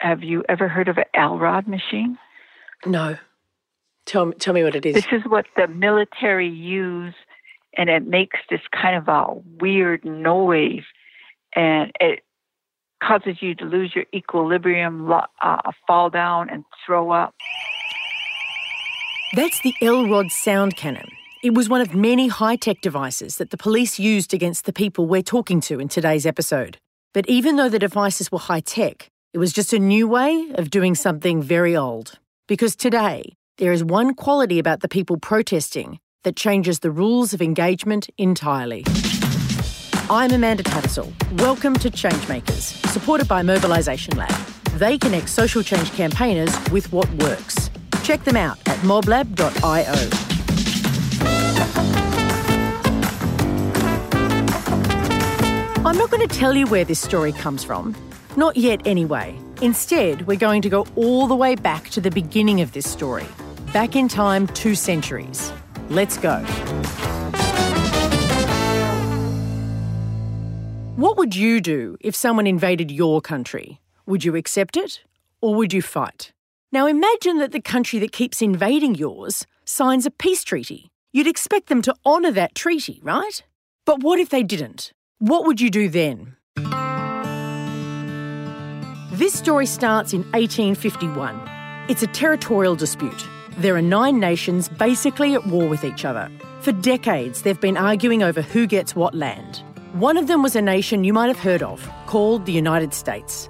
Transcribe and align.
Have 0.00 0.22
you 0.22 0.44
ever 0.48 0.68
heard 0.68 0.88
of 0.88 0.98
an 0.98 1.04
LRAD 1.14 1.66
machine? 1.66 2.18
No. 2.84 3.16
Tell 4.04 4.26
me, 4.26 4.34
tell 4.34 4.54
me 4.54 4.62
what 4.62 4.74
it 4.74 4.86
is. 4.86 4.94
This 4.94 5.06
is 5.12 5.22
what 5.26 5.46
the 5.56 5.66
military 5.66 6.48
use, 6.48 7.14
and 7.76 7.90
it 7.90 8.06
makes 8.06 8.38
this 8.50 8.60
kind 8.72 8.96
of 8.96 9.08
a 9.08 9.34
weird 9.60 10.04
noise, 10.04 10.84
and 11.54 11.92
it 12.00 12.20
causes 13.02 13.36
you 13.40 13.54
to 13.56 13.64
lose 13.64 13.92
your 13.94 14.04
equilibrium, 14.14 15.10
uh, 15.10 15.58
fall 15.86 16.10
down, 16.10 16.48
and 16.50 16.64
throw 16.84 17.10
up. 17.10 17.34
That's 19.34 19.60
the 19.62 19.74
LRAD 19.82 20.30
sound 20.30 20.76
cannon. 20.76 21.08
It 21.42 21.54
was 21.54 21.68
one 21.68 21.80
of 21.80 21.94
many 21.94 22.28
high 22.28 22.56
tech 22.56 22.80
devices 22.80 23.36
that 23.36 23.50
the 23.50 23.56
police 23.56 23.98
used 23.98 24.32
against 24.32 24.64
the 24.64 24.72
people 24.72 25.06
we're 25.06 25.22
talking 25.22 25.60
to 25.62 25.78
in 25.80 25.88
today's 25.88 26.26
episode. 26.26 26.78
But 27.12 27.28
even 27.28 27.56
though 27.56 27.68
the 27.68 27.78
devices 27.78 28.30
were 28.30 28.38
high 28.38 28.60
tech, 28.60 29.10
it 29.36 29.38
was 29.38 29.52
just 29.52 29.74
a 29.74 29.78
new 29.78 30.08
way 30.08 30.50
of 30.54 30.70
doing 30.70 30.94
something 30.94 31.42
very 31.42 31.76
old. 31.76 32.18
Because 32.48 32.74
today, 32.74 33.36
there 33.58 33.70
is 33.70 33.84
one 33.84 34.14
quality 34.14 34.58
about 34.58 34.80
the 34.80 34.88
people 34.88 35.18
protesting 35.18 35.98
that 36.24 36.36
changes 36.36 36.78
the 36.78 36.90
rules 36.90 37.34
of 37.34 37.42
engagement 37.42 38.08
entirely. 38.16 38.82
I'm 40.08 40.30
Amanda 40.30 40.62
Tattersall. 40.62 41.12
Welcome 41.38 41.74
to 41.80 41.90
Changemakers, 41.90 42.82
supported 42.88 43.28
by 43.28 43.42
Mobilisation 43.42 44.16
Lab. 44.16 44.32
They 44.78 44.96
connect 44.96 45.28
social 45.28 45.62
change 45.62 45.92
campaigners 45.92 46.56
with 46.70 46.90
what 46.90 47.06
works. 47.16 47.68
Check 48.04 48.24
them 48.24 48.36
out 48.36 48.56
at 48.66 48.78
moblab.io. 48.78 49.92
I'm 55.84 55.98
not 55.98 56.10
going 56.10 56.26
to 56.26 56.34
tell 56.34 56.56
you 56.56 56.66
where 56.68 56.86
this 56.86 57.00
story 57.00 57.32
comes 57.32 57.62
from. 57.62 57.94
Not 58.36 58.56
yet, 58.56 58.86
anyway. 58.86 59.34
Instead, 59.62 60.26
we're 60.26 60.36
going 60.36 60.60
to 60.62 60.68
go 60.68 60.86
all 60.94 61.26
the 61.26 61.34
way 61.34 61.54
back 61.54 61.88
to 61.90 62.00
the 62.00 62.10
beginning 62.10 62.60
of 62.60 62.72
this 62.72 62.88
story. 62.88 63.24
Back 63.72 63.96
in 63.96 64.08
time, 64.08 64.46
two 64.48 64.74
centuries. 64.74 65.52
Let's 65.88 66.18
go. 66.18 66.44
What 70.96 71.16
would 71.16 71.34
you 71.34 71.60
do 71.60 71.96
if 72.00 72.14
someone 72.14 72.46
invaded 72.46 72.90
your 72.90 73.20
country? 73.20 73.80
Would 74.06 74.24
you 74.24 74.36
accept 74.36 74.76
it 74.76 75.02
or 75.40 75.54
would 75.54 75.72
you 75.72 75.82
fight? 75.82 76.32
Now 76.72 76.86
imagine 76.86 77.38
that 77.38 77.52
the 77.52 77.60
country 77.60 77.98
that 78.00 78.12
keeps 78.12 78.42
invading 78.42 78.96
yours 78.96 79.46
signs 79.64 80.04
a 80.04 80.10
peace 80.10 80.44
treaty. 80.44 80.90
You'd 81.12 81.26
expect 81.26 81.68
them 81.68 81.80
to 81.82 81.94
honour 82.04 82.32
that 82.32 82.54
treaty, 82.54 83.00
right? 83.02 83.42
But 83.84 84.02
what 84.02 84.18
if 84.18 84.28
they 84.28 84.42
didn't? 84.42 84.92
What 85.18 85.46
would 85.46 85.60
you 85.60 85.70
do 85.70 85.88
then? 85.88 86.35
This 89.16 89.32
story 89.32 89.64
starts 89.64 90.12
in 90.12 90.24
1851. 90.32 91.40
It's 91.88 92.02
a 92.02 92.06
territorial 92.06 92.76
dispute. 92.76 93.26
There 93.56 93.74
are 93.74 93.80
nine 93.80 94.20
nations 94.20 94.68
basically 94.68 95.32
at 95.32 95.46
war 95.46 95.66
with 95.66 95.84
each 95.84 96.04
other. 96.04 96.30
For 96.60 96.72
decades, 96.72 97.40
they've 97.40 97.58
been 97.58 97.78
arguing 97.78 98.22
over 98.22 98.42
who 98.42 98.66
gets 98.66 98.94
what 98.94 99.14
land. 99.14 99.62
One 99.94 100.18
of 100.18 100.26
them 100.26 100.42
was 100.42 100.54
a 100.54 100.60
nation 100.60 101.02
you 101.02 101.14
might 101.14 101.28
have 101.28 101.38
heard 101.38 101.62
of, 101.62 101.90
called 102.04 102.44
the 102.44 102.52
United 102.52 102.92
States. 102.92 103.48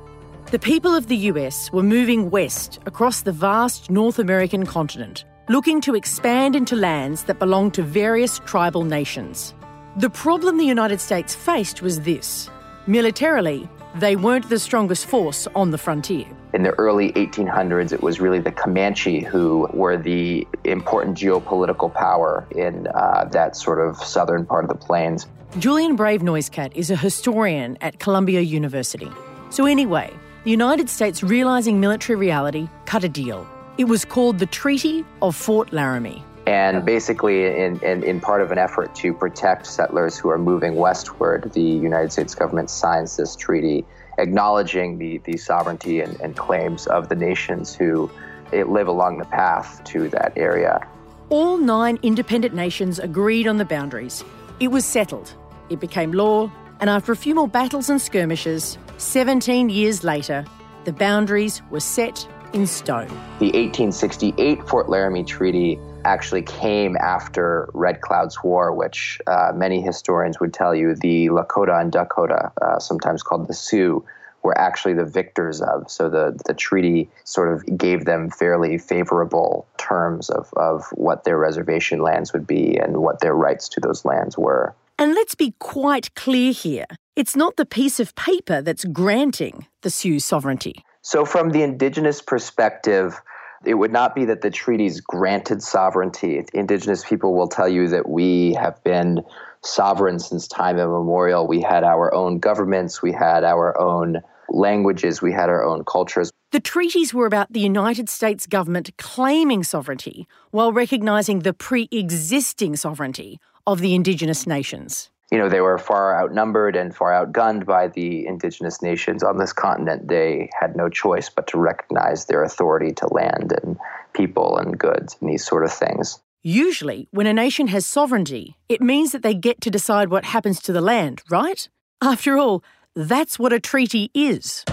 The 0.53 0.61
people 0.61 0.95
of 0.95 1.09
the 1.09 1.17
US 1.33 1.73
were 1.73 1.83
moving 1.83 2.31
west 2.31 2.79
across 2.87 3.23
the 3.23 3.33
vast 3.33 3.91
North 3.91 4.21
American 4.21 4.67
continent, 4.67 5.25
looking 5.49 5.81
to 5.81 5.97
expand 5.97 6.55
into 6.55 6.77
lands 6.77 7.25
that 7.25 7.41
belonged 7.41 7.75
to 7.75 7.83
various 7.83 8.39
tribal 8.47 8.85
nations. 8.85 9.53
The 9.97 10.11
problem 10.11 10.59
the 10.59 10.65
United 10.65 11.01
States 11.01 11.35
faced 11.35 11.83
was 11.83 12.03
this 12.03 12.49
militarily, 12.87 13.69
they 13.99 14.17
weren't 14.17 14.49
the 14.49 14.59
strongest 14.59 15.07
force 15.07 15.47
on 15.55 15.71
the 15.71 15.79
frontier. 15.79 16.27
In 16.53 16.63
the 16.63 16.73
early 16.73 17.13
1800s, 17.13 17.93
it 17.93 18.03
was 18.03 18.21
really 18.21 18.39
the 18.39 18.53
Comanche 18.53 19.21
who 19.21 19.69
were 19.73 19.97
the 19.97 20.47
important 20.65 21.17
geopolitical 21.17 21.93
power 21.93 22.47
in 22.51 22.87
uh, 22.89 23.25
that 23.33 23.57
sort 23.57 23.81
of 23.81 23.97
southern 23.97 24.45
part 24.45 24.65
of 24.65 24.69
the 24.69 24.77
plains. 24.77 25.27
Julian 25.59 25.97
Brave 25.97 26.23
Noisecat 26.23 26.75
is 26.75 26.91
a 26.91 26.97
historian 26.97 27.79
at 27.81 27.99
Columbia 27.99 28.41
University. 28.41 29.11
So, 29.51 29.65
anyway, 29.65 30.13
the 30.45 30.51
United 30.51 30.91
States, 30.91 31.23
realizing 31.23 31.81
military 31.81 32.17
reality, 32.17 32.69
cut 32.85 33.05
a 33.05 33.09
deal. 33.09 33.47
It 33.79 33.85
was 33.85 34.05
called 34.05 34.39
the 34.39 34.47
Treaty 34.47 35.05
of 35.23 35.35
Fort 35.35 35.73
Laramie. 35.73 36.23
And 36.47 36.85
basically, 36.85 37.47
in, 37.47 37.81
in, 37.81 38.05
in, 38.05 38.21
part 38.21 38.41
of 38.41 38.53
an 38.53 38.59
effort 38.59 38.95
to 38.97 39.13
protect 39.13 39.67
settlers 39.67 40.17
who 40.17 40.29
are 40.29 40.39
moving 40.39 40.77
westward, 40.77 41.51
the 41.53 41.61
United 41.61 42.13
States 42.13 42.37
government 42.37 42.71
signs 42.71 43.17
this 43.17 43.35
treaty 43.35 43.85
acknowledging 44.19 44.99
the, 44.99 45.19
the 45.19 45.37
sovereignty 45.37 46.01
and, 46.01 46.19
and 46.21 46.37
claims 46.37 46.87
of 46.87 47.09
the 47.09 47.17
nations 47.17 47.75
who 47.75 48.11
eh, 48.53 48.63
live 48.63 48.87
along 48.87 49.19
the 49.19 49.25
path 49.25 49.83
to 49.85 50.09
that 50.11 50.33
area. 50.37 50.87
All 51.29 51.57
nine 51.57 51.99
independent 52.03 52.55
nations 52.55 53.01
agreed 53.01 53.49
on 53.49 53.57
the 53.57 53.65
boundaries. 53.65 54.25
It 54.61 54.69
was 54.69 54.87
settled 54.87 55.35
it 55.69 55.81
became 55.81 56.13
law, 56.13 56.51
and 56.81 56.89
after 56.89 57.13
a 57.13 57.17
few 57.17 57.35
more 57.35 57.49
battles 57.49 57.91
and 57.91 58.01
skirmishes, 58.01 58.79
17 58.99 59.69
years 59.69 60.05
later, 60.05 60.45
the 60.85 60.93
boundaries 60.93 61.63
were 61.71 61.81
set 61.81 62.27
in 62.53 62.67
stone. 62.67 63.09
The 63.41 63.47
1868 63.47 64.69
Fort 64.69 64.89
Laramie 64.89 65.25
Treaty 65.25 65.79
actually 66.07 66.43
came 66.43 66.97
after 66.97 67.69
Red 67.75 68.01
Cloud's 68.01 68.43
War, 68.43 68.73
which 68.73 69.21
uh, 69.27 69.53
many 69.55 69.83
historians 69.83 70.41
would 70.41 70.55
tell 70.55 70.75
you 70.75 70.95
the 70.95 71.29
Lakota 71.29 71.81
and 71.81 71.93
Dakota, 71.93 72.53
uh, 72.63 72.79
sometimes 72.79 73.23
called 73.23 73.49
the 73.49 73.55
Sioux, 73.55 74.05
were 74.43 74.57
actually 74.57 74.95
the 74.95 75.05
victors 75.05 75.61
of. 75.61 75.91
So 75.91 76.09
the, 76.09 76.41
the 76.47 76.55
treaty 76.55 77.11
sort 77.25 77.53
of 77.53 77.77
gave 77.77 78.05
them 78.05 78.31
fairly 78.31 78.79
favorable 78.79 79.67
terms 79.77 80.31
of, 80.31 80.49
of 80.57 80.85
what 80.93 81.25
their 81.25 81.37
reservation 81.37 82.01
lands 82.01 82.33
would 82.33 82.47
be 82.47 82.79
and 82.79 82.99
what 82.99 83.21
their 83.21 83.35
rights 83.35 83.69
to 83.71 83.81
those 83.81 84.05
lands 84.05 84.39
were. 84.39 84.75
And 84.99 85.15
let's 85.15 85.35
be 85.35 85.55
quite 85.59 86.15
clear 86.15 86.53
here 86.53 86.87
it's 87.17 87.35
not 87.35 87.57
the 87.57 87.67
piece 87.67 87.99
of 87.99 88.15
paper 88.15 88.61
that's 88.61 88.85
granting 88.85 89.67
the 89.83 89.91
Sioux 89.91 90.21
sovereignty. 90.21 90.85
So, 91.01 91.25
from 91.25 91.51
the 91.51 91.63
Indigenous 91.63 92.21
perspective, 92.21 93.21
it 93.67 93.75
would 93.75 93.93
not 93.93 94.15
be 94.15 94.25
that 94.25 94.41
the 94.41 94.51
treaties 94.51 95.01
granted 95.01 95.63
sovereignty. 95.63 96.45
Indigenous 96.55 97.05
people 97.05 97.35
will 97.35 97.49
tell 97.49 97.69
you 97.69 97.89
that 97.89 98.09
we 98.09 98.55
have 98.55 98.83
been 98.85 99.23
sovereign 99.63 100.19
since 100.19 100.47
time 100.47 100.79
immemorial. 100.79 101.47
We 101.47 101.61
had 101.61 101.83
our 101.83 102.15
own 102.15 102.39
governments, 102.39 103.03
we 103.03 103.13
had 103.13 103.45
our 103.45 103.79
own 103.79 104.23
languages, 104.49 105.21
we 105.21 105.33
had 105.33 105.49
our 105.49 105.65
own 105.65 105.85
cultures. 105.85 106.31
The 106.53 106.61
treaties 106.61 107.13
were 107.13 107.27
about 107.27 107.53
the 107.53 107.61
United 107.61 108.09
States 108.09 108.47
government 108.47 108.91
claiming 108.99 109.65
sovereignty 109.65 110.29
while 110.53 110.73
recognising 110.73 111.41
the 111.41 111.53
pre 111.53 111.89
existing 111.91 112.77
sovereignty 112.77 113.41
of 113.67 113.81
the 113.81 113.95
indigenous 113.95 114.47
nations. 114.47 115.11
You 115.31 115.39
know, 115.39 115.49
they 115.49 115.61
were 115.61 115.79
far 115.79 116.21
outnumbered 116.21 116.77
and 116.77 116.95
far 116.95 117.11
outgunned 117.11 117.67
by 117.67 117.89
the 117.89 118.27
indigenous 118.27 118.81
nations 118.81 119.25
on 119.25 119.39
this 119.39 119.53
continent. 119.53 120.09
They 120.09 120.51
had 120.59 120.77
no 120.77 120.89
choice 120.89 121.29
but 121.29 121.49
to 121.49 121.59
recognize 121.59 122.27
their 122.27 122.45
authority 122.45 122.93
to 122.95 123.13
land 123.13 123.53
and 123.63 123.77
people 124.15 124.57
and 124.57 124.79
goods 124.79 125.17
and 125.21 125.29
these 125.29 125.45
sort 125.45 125.65
of 125.65 125.73
things. 125.73 126.21
Usually, 126.45 127.09
when 127.11 127.27
a 127.27 127.33
nation 127.33 127.67
has 127.69 127.85
sovereignty, 127.85 128.57
it 128.69 128.81
means 128.81 129.11
that 129.11 129.23
they 129.23 129.35
get 129.35 129.61
to 129.63 129.71
decide 129.71 130.11
what 130.11 130.27
happens 130.27 130.61
to 130.61 130.73
the 130.73 130.81
land, 130.81 131.23
right? 131.29 131.69
After 132.01 132.39
all, 132.39 132.63
that's 132.95 133.37
what 133.37 133.53
a 133.53 133.59
treaty 133.59 134.13
is. 134.15 134.65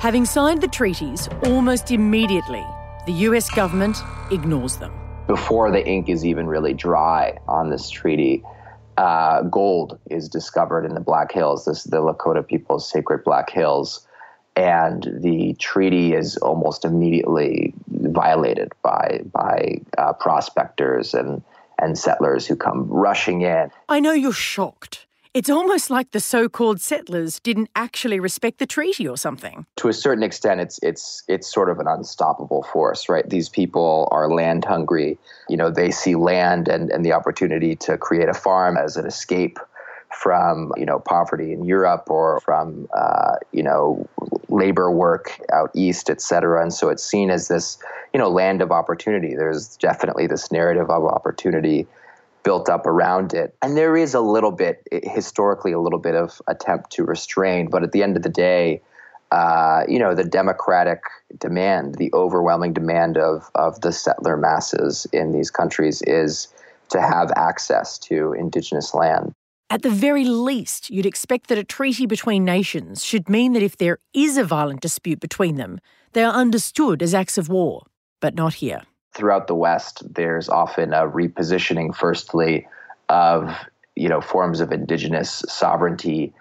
Having 0.00 0.26
signed 0.26 0.60
the 0.60 0.68
treaties, 0.68 1.26
almost 1.44 1.90
immediately, 1.90 2.64
the 3.06 3.12
US 3.12 3.48
government 3.48 3.96
ignores 4.30 4.76
them 4.76 4.92
before 5.26 5.70
the 5.70 5.86
ink 5.86 6.08
is 6.08 6.24
even 6.24 6.46
really 6.46 6.74
dry 6.74 7.38
on 7.48 7.70
this 7.70 7.88
treaty, 7.88 8.42
uh, 8.96 9.42
gold 9.42 9.98
is 10.10 10.28
discovered 10.28 10.84
in 10.84 10.94
the 10.94 11.00
Black 11.00 11.32
Hills. 11.32 11.64
This 11.64 11.78
is 11.78 11.84
the 11.84 11.98
Lakota 11.98 12.46
people's 12.46 12.88
sacred 12.88 13.24
Black 13.24 13.50
Hills. 13.50 14.06
And 14.56 15.08
the 15.20 15.54
treaty 15.54 16.14
is 16.14 16.36
almost 16.36 16.84
immediately 16.84 17.74
violated 17.88 18.72
by 18.82 19.22
by 19.32 19.80
uh, 19.98 20.12
prospectors 20.12 21.12
and 21.12 21.42
and 21.80 21.98
settlers 21.98 22.46
who 22.46 22.54
come 22.54 22.86
rushing 22.88 23.42
in. 23.42 23.70
I 23.88 23.98
know 23.98 24.12
you're 24.12 24.32
shocked. 24.32 25.06
It's 25.34 25.50
almost 25.50 25.90
like 25.90 26.12
the 26.12 26.20
so-called 26.20 26.80
settlers 26.80 27.40
didn't 27.40 27.68
actually 27.74 28.20
respect 28.20 28.60
the 28.60 28.66
treaty 28.66 29.08
or 29.08 29.16
something. 29.16 29.66
To 29.76 29.88
a 29.88 29.92
certain 29.92 30.22
extent 30.22 30.60
it's 30.60 30.78
it's 30.80 31.24
it's 31.26 31.52
sort 31.52 31.70
of 31.70 31.80
an 31.80 31.88
unstoppable 31.88 32.62
force, 32.62 33.08
right? 33.08 33.28
These 33.28 33.48
people 33.48 34.06
are 34.12 34.32
land 34.32 34.64
hungry. 34.64 35.18
You 35.48 35.56
know, 35.56 35.72
they 35.72 35.90
see 35.90 36.14
land 36.14 36.68
and, 36.68 36.88
and 36.88 37.04
the 37.04 37.12
opportunity 37.12 37.74
to 37.76 37.98
create 37.98 38.28
a 38.28 38.34
farm 38.34 38.76
as 38.76 38.96
an 38.96 39.06
escape 39.06 39.58
from 40.12 40.70
you 40.76 40.86
know 40.86 41.00
poverty 41.00 41.52
in 41.52 41.64
Europe 41.64 42.04
or 42.08 42.38
from 42.38 42.86
uh, 42.96 43.34
you 43.50 43.64
know 43.64 44.08
labor 44.48 44.88
work 44.88 45.40
out 45.52 45.72
east, 45.74 46.10
et 46.10 46.20
cetera. 46.20 46.62
And 46.62 46.72
so 46.72 46.90
it's 46.90 47.02
seen 47.02 47.30
as 47.30 47.48
this 47.48 47.76
you 48.12 48.20
know 48.20 48.28
land 48.28 48.62
of 48.62 48.70
opportunity. 48.70 49.34
There's 49.34 49.76
definitely 49.78 50.28
this 50.28 50.52
narrative 50.52 50.90
of 50.90 51.04
opportunity 51.04 51.88
built 52.44 52.68
up 52.68 52.86
around 52.86 53.34
it. 53.34 53.56
And 53.62 53.76
there 53.76 53.96
is 53.96 54.14
a 54.14 54.20
little 54.20 54.52
bit, 54.52 54.86
historically, 54.92 55.72
a 55.72 55.80
little 55.80 55.98
bit 55.98 56.14
of 56.14 56.40
attempt 56.46 56.92
to 56.92 57.04
restrain. 57.04 57.68
But 57.68 57.82
at 57.82 57.92
the 57.92 58.02
end 58.02 58.16
of 58.16 58.22
the 58.22 58.28
day, 58.28 58.82
uh, 59.32 59.82
you 59.88 59.98
know, 59.98 60.14
the 60.14 60.24
democratic 60.24 61.02
demand, 61.38 61.96
the 61.96 62.10
overwhelming 62.14 62.72
demand 62.72 63.16
of, 63.18 63.50
of 63.56 63.80
the 63.80 63.90
settler 63.90 64.36
masses 64.36 65.06
in 65.12 65.32
these 65.32 65.50
countries 65.50 66.02
is 66.02 66.48
to 66.90 67.00
have 67.00 67.32
access 67.34 67.98
to 67.98 68.32
indigenous 68.34 68.94
land. 68.94 69.32
At 69.70 69.82
the 69.82 69.90
very 69.90 70.24
least, 70.24 70.90
you'd 70.90 71.06
expect 71.06 71.48
that 71.48 71.58
a 71.58 71.64
treaty 71.64 72.06
between 72.06 72.44
nations 72.44 73.04
should 73.04 73.28
mean 73.28 73.54
that 73.54 73.62
if 73.62 73.76
there 73.76 73.98
is 74.12 74.36
a 74.36 74.44
violent 74.44 74.80
dispute 74.80 75.18
between 75.18 75.56
them, 75.56 75.80
they 76.12 76.22
are 76.22 76.32
understood 76.32 77.02
as 77.02 77.14
acts 77.14 77.38
of 77.38 77.48
war, 77.48 77.86
but 78.20 78.34
not 78.34 78.54
here. 78.54 78.82
Throughout 79.14 79.46
the 79.46 79.54
West, 79.54 80.02
there's 80.14 80.48
often 80.48 80.92
a 80.92 81.08
repositioning, 81.08 81.94
firstly, 81.94 82.66
of 83.08 83.54
you 83.96 84.08
know 84.08 84.20
forms 84.20 84.60
of 84.60 84.72
indigenous 84.72 85.44
sovereignty 85.48 86.32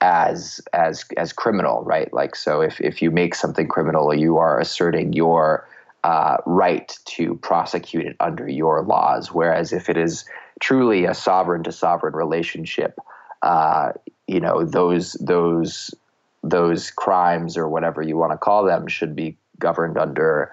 as 0.00 0.60
as 0.72 1.04
as 1.16 1.32
criminal, 1.32 1.82
right? 1.84 2.12
Like 2.12 2.34
so, 2.34 2.60
if 2.60 2.80
if 2.80 3.02
you 3.02 3.10
make 3.10 3.34
something 3.34 3.68
criminal, 3.68 4.14
you 4.14 4.38
are 4.38 4.58
asserting 4.58 5.12
your 5.12 5.68
uh, 6.04 6.38
right 6.46 6.98
to 7.04 7.36
prosecute 7.36 8.06
it 8.06 8.16
under 8.18 8.48
your 8.48 8.82
laws. 8.82 9.32
Whereas 9.32 9.72
if 9.72 9.88
it 9.88 9.96
is 9.96 10.24
truly 10.60 11.04
a 11.04 11.14
sovereign 11.14 11.62
to 11.64 11.72
sovereign 11.72 12.14
relationship, 12.14 12.98
uh, 13.42 13.92
you 14.26 14.40
know 14.40 14.64
those 14.64 15.12
those 15.20 15.94
those 16.42 16.90
crimes 16.90 17.56
or 17.56 17.68
whatever 17.68 18.02
you 18.02 18.16
want 18.16 18.32
to 18.32 18.38
call 18.38 18.64
them 18.64 18.88
should 18.88 19.14
be 19.14 19.36
governed 19.58 19.96
under 19.96 20.50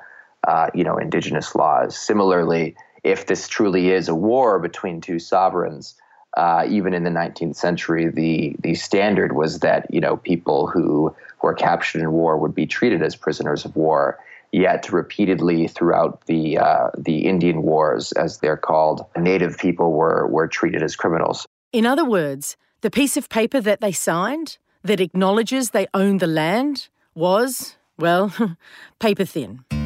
uh, 0.49 0.69
you 0.73 0.83
know 0.83 0.97
indigenous 0.97 1.55
laws. 1.55 1.95
Similarly, 1.95 2.75
if 3.03 3.27
this 3.27 3.47
truly 3.47 3.91
is 3.91 4.09
a 4.09 4.15
war 4.15 4.59
between 4.59 4.99
two 4.99 5.19
sovereigns, 5.19 5.95
uh, 6.35 6.65
even 6.67 6.93
in 6.93 7.03
the 7.03 7.11
19th 7.11 7.55
century, 7.55 8.09
the 8.09 8.55
the 8.59 8.73
standard 8.73 9.35
was 9.35 9.59
that 9.59 9.93
you 9.93 10.01
know 10.01 10.17
people 10.17 10.67
who 10.67 11.15
were 11.43 11.53
captured 11.53 12.01
in 12.01 12.11
war 12.11 12.37
would 12.37 12.55
be 12.55 12.65
treated 12.65 13.01
as 13.03 13.15
prisoners 13.15 13.63
of 13.65 13.75
war. 13.75 14.17
Yet 14.51 14.91
repeatedly 14.91 15.67
throughout 15.67 16.25
the 16.25 16.57
uh, 16.57 16.89
the 16.97 17.27
Indian 17.27 17.61
Wars, 17.61 18.11
as 18.13 18.39
they're 18.39 18.57
called, 18.57 19.05
Native 19.15 19.59
people 19.59 19.91
were 19.91 20.25
were 20.25 20.47
treated 20.47 20.81
as 20.81 20.95
criminals. 20.95 21.45
In 21.71 21.85
other 21.85 22.03
words, 22.03 22.57
the 22.81 22.89
piece 22.89 23.15
of 23.15 23.29
paper 23.29 23.61
that 23.61 23.79
they 23.79 23.91
signed 23.91 24.57
that 24.83 24.99
acknowledges 24.99 25.69
they 25.69 25.85
own 25.93 26.17
the 26.17 26.25
land 26.43 26.87
was, 27.13 27.75
well, 27.99 28.33
paper 28.99 29.25
thin. 29.25 29.78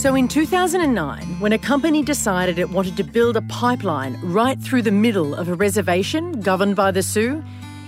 So 0.00 0.14
in 0.14 0.28
2009, 0.28 1.40
when 1.40 1.52
a 1.52 1.58
company 1.58 2.02
decided 2.02 2.58
it 2.58 2.70
wanted 2.70 2.96
to 2.96 3.04
build 3.04 3.36
a 3.36 3.42
pipeline 3.42 4.18
right 4.22 4.58
through 4.58 4.80
the 4.80 4.90
middle 4.90 5.34
of 5.34 5.50
a 5.50 5.54
reservation 5.54 6.40
governed 6.40 6.74
by 6.74 6.90
the 6.90 7.02
Sioux, 7.02 7.44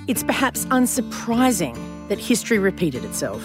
it's 0.09 0.23
perhaps 0.23 0.67
unsurprising 0.67 1.75
that 2.11 2.19
history 2.19 2.59
repeated 2.59 3.03
itself. 3.03 3.43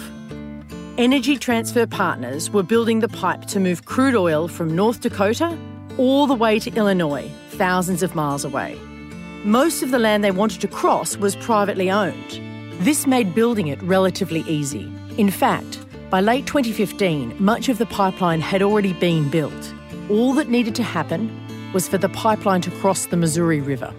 Energy 0.98 1.38
Transfer 1.38 1.86
Partners 1.86 2.50
were 2.50 2.62
building 2.62 3.00
the 3.00 3.08
pipe 3.08 3.46
to 3.46 3.58
move 3.58 3.86
crude 3.86 4.14
oil 4.14 4.48
from 4.48 4.76
North 4.76 5.00
Dakota 5.00 5.56
all 5.96 6.26
the 6.26 6.34
way 6.34 6.58
to 6.58 6.70
Illinois, 6.74 7.30
thousands 7.52 8.02
of 8.02 8.14
miles 8.14 8.44
away. 8.44 8.78
Most 9.44 9.82
of 9.82 9.92
the 9.92 9.98
land 9.98 10.22
they 10.22 10.30
wanted 10.30 10.60
to 10.60 10.68
cross 10.68 11.16
was 11.16 11.36
privately 11.36 11.90
owned. 11.90 12.38
This 12.84 13.06
made 13.06 13.34
building 13.34 13.68
it 13.68 13.82
relatively 13.82 14.40
easy. 14.40 14.92
In 15.16 15.30
fact, 15.30 15.78
by 16.10 16.22
late 16.22 16.46
2015, 16.46 17.36
much 17.38 17.68
of 17.68 17.76
the 17.76 17.84
pipeline 17.84 18.40
had 18.40 18.62
already 18.62 18.94
been 18.94 19.28
built. 19.28 19.74
All 20.08 20.32
that 20.34 20.48
needed 20.48 20.74
to 20.76 20.82
happen 20.82 21.30
was 21.74 21.86
for 21.86 21.98
the 21.98 22.08
pipeline 22.08 22.62
to 22.62 22.70
cross 22.70 23.06
the 23.06 23.16
Missouri 23.16 23.60
River. 23.60 23.92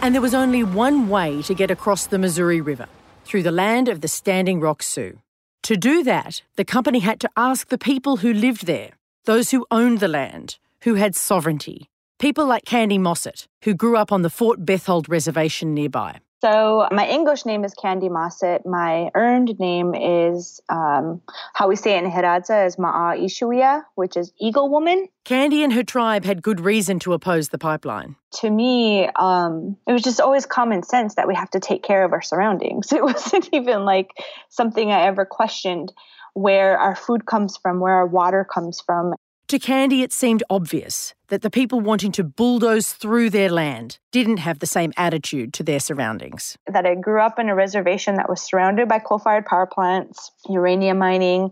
And 0.00 0.14
there 0.14 0.22
was 0.22 0.34
only 0.34 0.62
one 0.62 1.08
way 1.08 1.42
to 1.42 1.54
get 1.54 1.72
across 1.72 2.06
the 2.06 2.18
Missouri 2.18 2.60
River 2.60 2.86
through 3.24 3.42
the 3.42 3.50
land 3.50 3.88
of 3.88 4.00
the 4.00 4.08
Standing 4.08 4.60
Rock 4.60 4.82
Sioux. 4.82 5.18
To 5.64 5.76
do 5.76 6.04
that, 6.04 6.42
the 6.56 6.64
company 6.64 7.00
had 7.00 7.18
to 7.20 7.30
ask 7.36 7.68
the 7.68 7.78
people 7.78 8.18
who 8.18 8.32
lived 8.32 8.66
there, 8.66 8.90
those 9.24 9.50
who 9.50 9.66
owned 9.70 9.98
the 9.98 10.08
land, 10.08 10.58
who 10.82 10.94
had 10.94 11.16
sovereignty, 11.16 11.88
people 12.18 12.46
like 12.46 12.64
Kandi 12.64 12.98
Mossett, 12.98 13.48
who 13.62 13.74
grew 13.74 13.96
up 13.96 14.12
on 14.12 14.22
the 14.22 14.30
Fort 14.30 14.64
Berthold 14.64 15.08
Reservation 15.08 15.74
nearby. 15.74 16.20
So 16.42 16.88
my 16.90 17.06
English 17.06 17.46
name 17.46 17.64
is 17.64 17.72
Kandi 17.72 18.10
Mossett. 18.10 18.66
My 18.66 19.12
earned 19.14 19.60
name 19.60 19.94
is 19.94 20.60
um, 20.68 21.22
how 21.54 21.68
we 21.68 21.76
say 21.76 21.96
it 21.96 22.02
in 22.02 22.10
Hiradza 22.10 22.66
is 22.66 22.74
Ma'a 22.74 23.16
Ishuia, 23.16 23.84
which 23.94 24.16
is 24.16 24.32
Eagle 24.40 24.68
Woman. 24.68 25.06
Kandi 25.24 25.62
and 25.62 25.72
her 25.72 25.84
tribe 25.84 26.24
had 26.24 26.42
good 26.42 26.58
reason 26.58 26.98
to 26.98 27.12
oppose 27.12 27.50
the 27.50 27.58
pipeline. 27.58 28.16
To 28.40 28.50
me, 28.50 29.08
um, 29.14 29.76
it 29.86 29.92
was 29.92 30.02
just 30.02 30.20
always 30.20 30.44
common 30.44 30.82
sense 30.82 31.14
that 31.14 31.28
we 31.28 31.36
have 31.36 31.50
to 31.50 31.60
take 31.60 31.84
care 31.84 32.02
of 32.04 32.12
our 32.12 32.22
surroundings. 32.22 32.92
It 33.02 33.04
wasn't 33.04 33.48
even 33.52 33.84
like 33.84 34.10
something 34.48 34.90
I 34.90 35.02
ever 35.02 35.24
questioned 35.24 35.92
where 36.34 36.76
our 36.76 36.96
food 36.96 37.24
comes 37.24 37.56
from, 37.56 37.78
where 37.78 37.94
our 37.94 38.06
water 38.06 38.44
comes 38.44 38.80
from. 38.80 39.14
To 39.48 39.58
Kandi, 39.58 40.02
it 40.02 40.12
seemed 40.12 40.42
obvious 40.48 41.14
that 41.28 41.42
the 41.42 41.50
people 41.50 41.80
wanting 41.80 42.12
to 42.12 42.24
bulldoze 42.24 42.92
through 42.92 43.30
their 43.30 43.50
land 43.50 43.98
didn't 44.10 44.38
have 44.38 44.60
the 44.60 44.66
same 44.66 44.92
attitude 44.96 45.52
to 45.54 45.62
their 45.62 45.80
surroundings. 45.80 46.56
That 46.66 46.86
I 46.86 46.94
grew 46.94 47.20
up 47.20 47.38
in 47.38 47.48
a 47.48 47.54
reservation 47.54 48.14
that 48.14 48.30
was 48.30 48.40
surrounded 48.40 48.88
by 48.88 48.98
coal 48.98 49.18
fired 49.18 49.44
power 49.44 49.66
plants, 49.66 50.30
uranium 50.48 50.98
mining, 50.98 51.50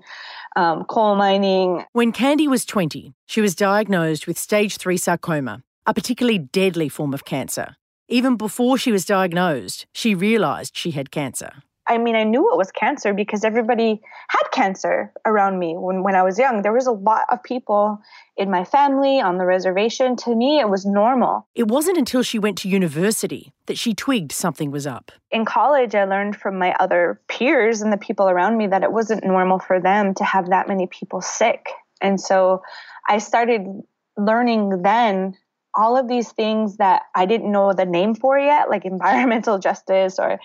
um, 0.56 0.84
coal 0.84 1.14
mining. 1.14 1.84
When 1.92 2.12
Kandi 2.12 2.48
was 2.48 2.64
20, 2.64 3.12
she 3.26 3.40
was 3.40 3.54
diagnosed 3.54 4.26
with 4.26 4.38
stage 4.38 4.78
3 4.78 4.96
sarcoma, 4.96 5.62
a 5.86 5.92
particularly 5.92 6.38
deadly 6.38 6.88
form 6.88 7.12
of 7.12 7.24
cancer. 7.24 7.76
Even 8.08 8.36
before 8.36 8.76
she 8.76 8.90
was 8.90 9.04
diagnosed, 9.04 9.86
she 9.92 10.14
realised 10.14 10.76
she 10.76 10.90
had 10.92 11.10
cancer. 11.10 11.62
I 11.90 11.98
mean, 11.98 12.14
I 12.14 12.22
knew 12.22 12.52
it 12.52 12.56
was 12.56 12.70
cancer 12.70 13.12
because 13.12 13.42
everybody 13.42 14.00
had 14.28 14.44
cancer 14.52 15.12
around 15.26 15.58
me 15.58 15.74
when, 15.76 16.04
when 16.04 16.14
I 16.14 16.22
was 16.22 16.38
young. 16.38 16.62
There 16.62 16.72
was 16.72 16.86
a 16.86 16.92
lot 16.92 17.22
of 17.32 17.42
people 17.42 18.00
in 18.36 18.48
my 18.48 18.64
family 18.64 19.20
on 19.20 19.38
the 19.38 19.44
reservation. 19.44 20.14
To 20.18 20.36
me, 20.36 20.60
it 20.60 20.68
was 20.68 20.86
normal. 20.86 21.48
It 21.56 21.66
wasn't 21.66 21.98
until 21.98 22.22
she 22.22 22.38
went 22.38 22.58
to 22.58 22.68
university 22.68 23.52
that 23.66 23.76
she 23.76 23.92
twigged 23.92 24.30
something 24.30 24.70
was 24.70 24.86
up. 24.86 25.10
In 25.32 25.44
college, 25.44 25.96
I 25.96 26.04
learned 26.04 26.36
from 26.36 26.60
my 26.60 26.76
other 26.78 27.20
peers 27.26 27.82
and 27.82 27.92
the 27.92 27.98
people 27.98 28.28
around 28.28 28.56
me 28.56 28.68
that 28.68 28.84
it 28.84 28.92
wasn't 28.92 29.24
normal 29.24 29.58
for 29.58 29.80
them 29.80 30.14
to 30.14 30.22
have 30.22 30.50
that 30.50 30.68
many 30.68 30.86
people 30.86 31.20
sick. 31.20 31.70
And 32.00 32.20
so 32.20 32.62
I 33.08 33.18
started 33.18 33.62
learning 34.16 34.82
then 34.82 35.36
all 35.74 35.96
of 35.96 36.06
these 36.06 36.30
things 36.30 36.76
that 36.76 37.02
I 37.16 37.26
didn't 37.26 37.50
know 37.50 37.72
the 37.72 37.84
name 37.84 38.14
for 38.14 38.38
yet, 38.38 38.70
like 38.70 38.84
environmental 38.84 39.58
justice 39.68 40.20
or 40.20 40.38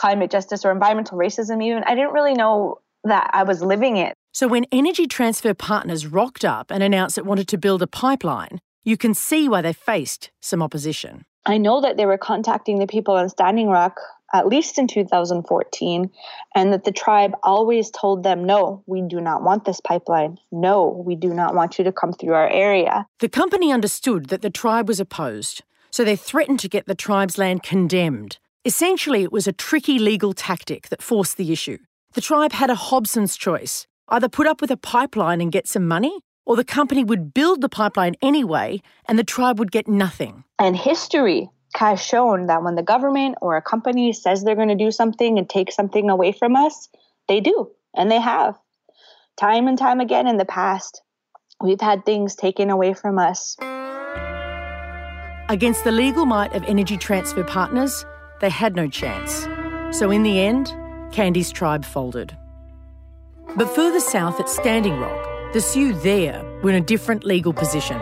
climate 0.00 0.30
justice 0.30 0.64
or 0.64 0.72
environmental 0.72 1.18
racism, 1.18 1.62
even. 1.62 1.84
I 1.84 1.94
didn't 1.94 2.14
really 2.14 2.32
know 2.32 2.78
that 3.04 3.30
I 3.34 3.42
was 3.42 3.62
living 3.62 3.98
it. 3.98 4.14
So 4.32 4.48
when 4.48 4.64
Energy 4.72 5.06
Transfer 5.06 5.52
Partners 5.52 6.06
rocked 6.06 6.44
up 6.44 6.70
and 6.70 6.82
announced 6.82 7.18
it 7.18 7.26
wanted 7.26 7.48
to 7.48 7.58
build 7.58 7.82
a 7.82 7.86
pipeline, 7.86 8.60
you 8.82 8.96
can 8.96 9.12
see 9.12 9.46
why 9.46 9.60
they 9.60 9.74
faced 9.74 10.30
some 10.40 10.62
opposition. 10.62 11.26
I 11.44 11.58
know 11.58 11.82
that 11.82 11.98
they 11.98 12.06
were 12.06 12.16
contacting 12.16 12.78
the 12.78 12.86
people 12.86 13.14
on 13.14 13.28
Standing 13.28 13.68
Rock 13.68 14.00
at 14.32 14.46
least 14.46 14.78
in 14.78 14.86
2014, 14.86 16.08
and 16.54 16.72
that 16.72 16.84
the 16.84 16.92
tribe 16.92 17.32
always 17.42 17.90
told 17.90 18.22
them, 18.22 18.44
no, 18.44 18.80
we 18.86 19.02
do 19.02 19.20
not 19.20 19.42
want 19.42 19.64
this 19.64 19.80
pipeline. 19.80 20.38
No, 20.52 21.02
we 21.04 21.16
do 21.16 21.34
not 21.34 21.52
want 21.52 21.78
you 21.78 21.84
to 21.84 21.90
come 21.90 22.12
through 22.12 22.34
our 22.34 22.48
area. 22.48 23.06
The 23.18 23.28
company 23.28 23.72
understood 23.72 24.26
that 24.26 24.40
the 24.40 24.48
tribe 24.48 24.86
was 24.86 25.00
opposed, 25.00 25.64
so 25.90 26.04
they 26.04 26.14
threatened 26.14 26.60
to 26.60 26.68
get 26.68 26.86
the 26.86 26.94
tribe's 26.94 27.38
land 27.38 27.64
condemned 27.64 28.38
Essentially, 28.66 29.22
it 29.22 29.32
was 29.32 29.46
a 29.46 29.54
tricky 29.54 29.98
legal 29.98 30.34
tactic 30.34 30.90
that 30.90 31.00
forced 31.00 31.38
the 31.38 31.50
issue. 31.50 31.78
The 32.12 32.20
tribe 32.20 32.52
had 32.52 32.68
a 32.68 32.74
Hobson's 32.74 33.36
choice 33.36 33.86
either 34.08 34.28
put 34.28 34.46
up 34.46 34.60
with 34.60 34.70
a 34.70 34.76
pipeline 34.76 35.40
and 35.40 35.50
get 35.50 35.66
some 35.66 35.88
money, 35.88 36.20
or 36.44 36.56
the 36.56 36.64
company 36.64 37.02
would 37.02 37.32
build 37.32 37.62
the 37.62 37.68
pipeline 37.70 38.16
anyway 38.20 38.82
and 39.08 39.18
the 39.18 39.24
tribe 39.24 39.58
would 39.58 39.70
get 39.70 39.88
nothing. 39.88 40.44
And 40.58 40.76
history 40.76 41.48
has 41.76 42.04
shown 42.04 42.48
that 42.48 42.62
when 42.62 42.74
the 42.74 42.82
government 42.82 43.36
or 43.40 43.56
a 43.56 43.62
company 43.62 44.12
says 44.12 44.42
they're 44.42 44.56
going 44.56 44.68
to 44.68 44.74
do 44.74 44.90
something 44.90 45.38
and 45.38 45.48
take 45.48 45.72
something 45.72 46.10
away 46.10 46.32
from 46.32 46.54
us, 46.54 46.88
they 47.28 47.40
do. 47.40 47.70
And 47.96 48.10
they 48.10 48.20
have. 48.20 48.58
Time 49.38 49.68
and 49.68 49.78
time 49.78 50.00
again 50.00 50.26
in 50.26 50.36
the 50.36 50.44
past, 50.44 51.00
we've 51.62 51.80
had 51.80 52.04
things 52.04 52.34
taken 52.34 52.68
away 52.68 52.92
from 52.92 53.18
us. 53.18 53.56
Against 55.48 55.84
the 55.84 55.92
legal 55.92 56.26
might 56.26 56.52
of 56.52 56.64
Energy 56.64 56.96
Transfer 56.96 57.44
Partners, 57.44 58.04
they 58.40 58.50
had 58.50 58.74
no 58.74 58.88
chance. 58.88 59.46
So 59.96 60.10
in 60.10 60.22
the 60.22 60.40
end, 60.40 60.66
Kandi's 61.12 61.52
tribe 61.52 61.84
folded. 61.84 62.36
But 63.56 63.74
further 63.74 64.00
south 64.00 64.40
at 64.40 64.48
Standing 64.48 64.98
Rock, 64.98 65.52
the 65.52 65.60
Sioux 65.60 65.92
there 65.92 66.42
were 66.62 66.70
in 66.70 66.82
a 66.82 66.86
different 66.86 67.24
legal 67.24 67.52
position. 67.52 67.98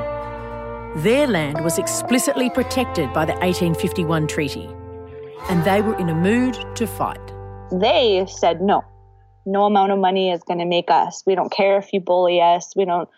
Their 0.97 1.27
land 1.27 1.65
was 1.65 1.79
explicitly 1.79 2.51
protected 2.51 3.13
by 3.13 3.25
the 3.25 3.33
1851 3.35 4.27
treaty, 4.27 4.69
and 5.49 5.65
they 5.65 5.81
were 5.81 5.97
in 5.99 6.09
a 6.09 6.15
mood 6.15 6.59
to 6.77 6.87
fight. 6.87 7.21
They 7.73 8.27
said 8.29 8.61
no. 8.61 8.85
No 9.47 9.65
amount 9.65 9.93
of 9.93 9.99
money 9.99 10.31
is 10.31 10.43
going 10.43 10.59
to 10.59 10.67
make 10.67 10.91
us. 10.91 11.23
We 11.27 11.35
don't 11.35 11.51
care 11.51 11.79
if 11.79 11.93
you 11.93 12.01
bully 12.01 12.41
us. 12.41 12.75
We 12.77 12.85
don't 12.85 13.09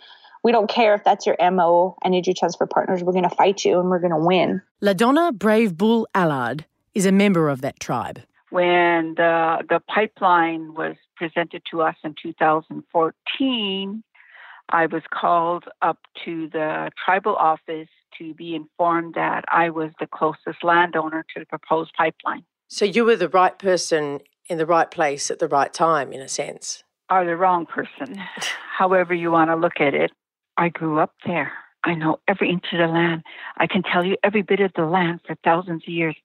we 0.42 0.52
don't 0.52 0.70
care 0.70 0.94
if 0.94 1.04
that's 1.04 1.26
your 1.26 1.36
MO, 1.50 1.96
Energy 2.02 2.32
Transfer 2.32 2.66
Partners. 2.66 3.02
We're 3.02 3.12
going 3.12 3.28
to 3.28 3.34
fight 3.34 3.64
you 3.64 3.78
and 3.78 3.90
we're 3.90 3.98
going 3.98 4.12
to 4.12 4.26
win. 4.26 4.62
LaDonna 4.82 5.34
Brave 5.34 5.76
Bull 5.76 6.08
Allard 6.14 6.64
is 6.94 7.06
a 7.06 7.12
member 7.12 7.48
of 7.48 7.60
that 7.60 7.80
tribe. 7.80 8.20
When 8.50 9.14
the, 9.16 9.64
the 9.68 9.80
pipeline 9.88 10.74
was 10.74 10.96
presented 11.16 11.62
to 11.70 11.82
us 11.82 11.94
in 12.02 12.14
2014, 12.20 14.02
I 14.70 14.86
was 14.86 15.02
called 15.12 15.64
up 15.82 15.98
to 16.24 16.48
the 16.48 16.90
tribal 17.04 17.36
office 17.36 17.88
to 18.18 18.34
be 18.34 18.54
informed 18.54 19.14
that 19.14 19.44
I 19.48 19.70
was 19.70 19.90
the 20.00 20.06
closest 20.06 20.62
landowner 20.62 21.24
to 21.34 21.40
the 21.40 21.46
proposed 21.46 21.92
pipeline. 21.96 22.44
So 22.68 22.84
you 22.84 23.04
were 23.04 23.16
the 23.16 23.28
right 23.28 23.58
person 23.58 24.20
in 24.48 24.58
the 24.58 24.66
right 24.66 24.90
place 24.90 25.30
at 25.30 25.38
the 25.38 25.48
right 25.48 25.72
time, 25.72 26.12
in 26.12 26.20
a 26.20 26.28
sense. 26.28 26.82
Or 27.10 27.24
the 27.24 27.36
wrong 27.36 27.66
person, 27.66 28.20
however 28.76 29.14
you 29.14 29.30
want 29.30 29.50
to 29.50 29.56
look 29.56 29.80
at 29.80 29.94
it. 29.94 30.12
I 30.56 30.68
grew 30.68 30.98
up 30.98 31.14
there. 31.24 31.52
I 31.84 31.94
know 31.94 32.20
every 32.28 32.50
inch 32.50 32.66
of 32.72 32.78
the 32.78 32.86
land. 32.86 33.22
I 33.56 33.66
can 33.66 33.82
tell 33.82 34.04
you 34.04 34.16
every 34.22 34.42
bit 34.42 34.60
of 34.60 34.72
the 34.76 34.84
land 34.84 35.20
for 35.26 35.34
thousands 35.42 35.84
of 35.84 35.88
years. 35.88 36.16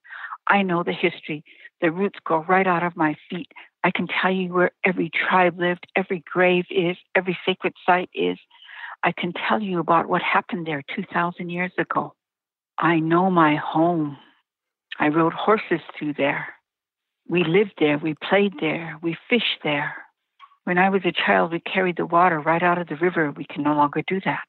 I 0.48 0.62
know 0.62 0.84
the 0.84 0.94
history. 0.94 1.44
The 1.82 1.92
roots 1.92 2.20
go 2.26 2.44
right 2.48 2.68
out 2.68 2.84
of 2.84 2.96
my 2.96 3.16
feet. 3.30 3.52
I 3.84 3.92
can 3.92 4.08
tell 4.08 4.32
you 4.32 4.54
where 4.54 4.72
every 4.86 5.10
tribe 5.10 5.60
lived, 5.60 5.86
every 5.96 6.24
grave 6.32 6.66
is, 6.70 6.98
every 7.16 7.38
sacred 7.46 7.74
site 7.86 8.10
is. 8.14 8.38
I 9.04 9.12
can 9.12 9.34
tell 9.48 9.62
you 9.62 9.80
about 9.80 10.08
what 10.08 10.22
happened 10.22 10.66
there 10.66 10.82
2,000 10.96 11.50
years 11.50 11.72
ago. 11.78 12.14
I 12.78 13.00
know 13.00 13.30
my 13.30 13.56
home. 13.56 14.18
I 15.00 15.10
rode 15.10 15.34
horses 15.34 15.82
through 15.98 16.14
there. 16.18 16.48
We 17.28 17.44
lived 17.44 17.74
there, 17.80 17.98
we 17.98 18.16
played 18.28 18.54
there, 18.60 18.98
we 19.02 19.18
fished 19.30 19.62
there. 19.64 19.94
When 20.64 20.78
I 20.78 20.90
was 20.90 21.02
a 21.06 21.12
child, 21.12 21.52
we 21.52 21.60
carried 21.60 21.98
the 21.98 22.06
water 22.06 22.40
right 22.40 22.64
out 22.64 22.80
of 22.80 22.88
the 22.88 22.96
river. 22.96 23.32
We 23.32 23.46
can 23.46 23.64
no 23.64 23.76
longer 23.76 24.02
do 24.08 24.20
that. 24.26 24.48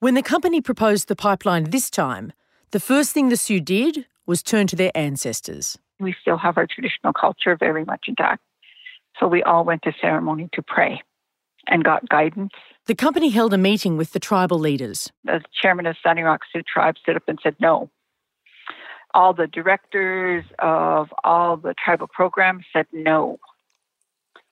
When 0.00 0.14
the 0.14 0.22
company 0.22 0.60
proposed 0.60 1.08
the 1.08 1.16
pipeline 1.16 1.64
this 1.64 1.90
time, 1.90 2.32
the 2.70 2.80
first 2.80 3.12
thing 3.12 3.28
the 3.28 3.36
Sioux 3.36 3.60
did 3.60 4.06
was 4.28 4.42
turned 4.42 4.68
to 4.68 4.76
their 4.76 4.92
ancestors. 4.94 5.78
We 5.98 6.14
still 6.20 6.36
have 6.36 6.56
our 6.56 6.66
traditional 6.66 7.12
culture 7.12 7.56
very 7.56 7.84
much 7.84 8.04
intact. 8.06 8.42
So 9.18 9.26
we 9.26 9.42
all 9.42 9.64
went 9.64 9.82
to 9.82 9.92
ceremony 10.00 10.48
to 10.52 10.62
pray 10.62 11.02
and 11.66 11.82
got 11.82 12.08
guidance. 12.08 12.52
The 12.86 12.94
company 12.94 13.30
held 13.30 13.52
a 13.52 13.58
meeting 13.58 13.96
with 13.96 14.12
the 14.12 14.20
tribal 14.20 14.58
leaders. 14.58 15.10
The 15.24 15.42
chairman 15.60 15.86
of 15.86 15.96
Standing 15.98 16.26
Rock 16.26 16.42
Sioux 16.52 16.62
Tribe 16.62 16.96
stood 16.98 17.16
up 17.16 17.24
and 17.26 17.38
said 17.42 17.56
no. 17.58 17.90
All 19.14 19.32
the 19.32 19.46
directors 19.46 20.44
of 20.58 21.08
all 21.24 21.56
the 21.56 21.74
tribal 21.82 22.06
programs 22.06 22.64
said 22.72 22.86
no. 22.92 23.38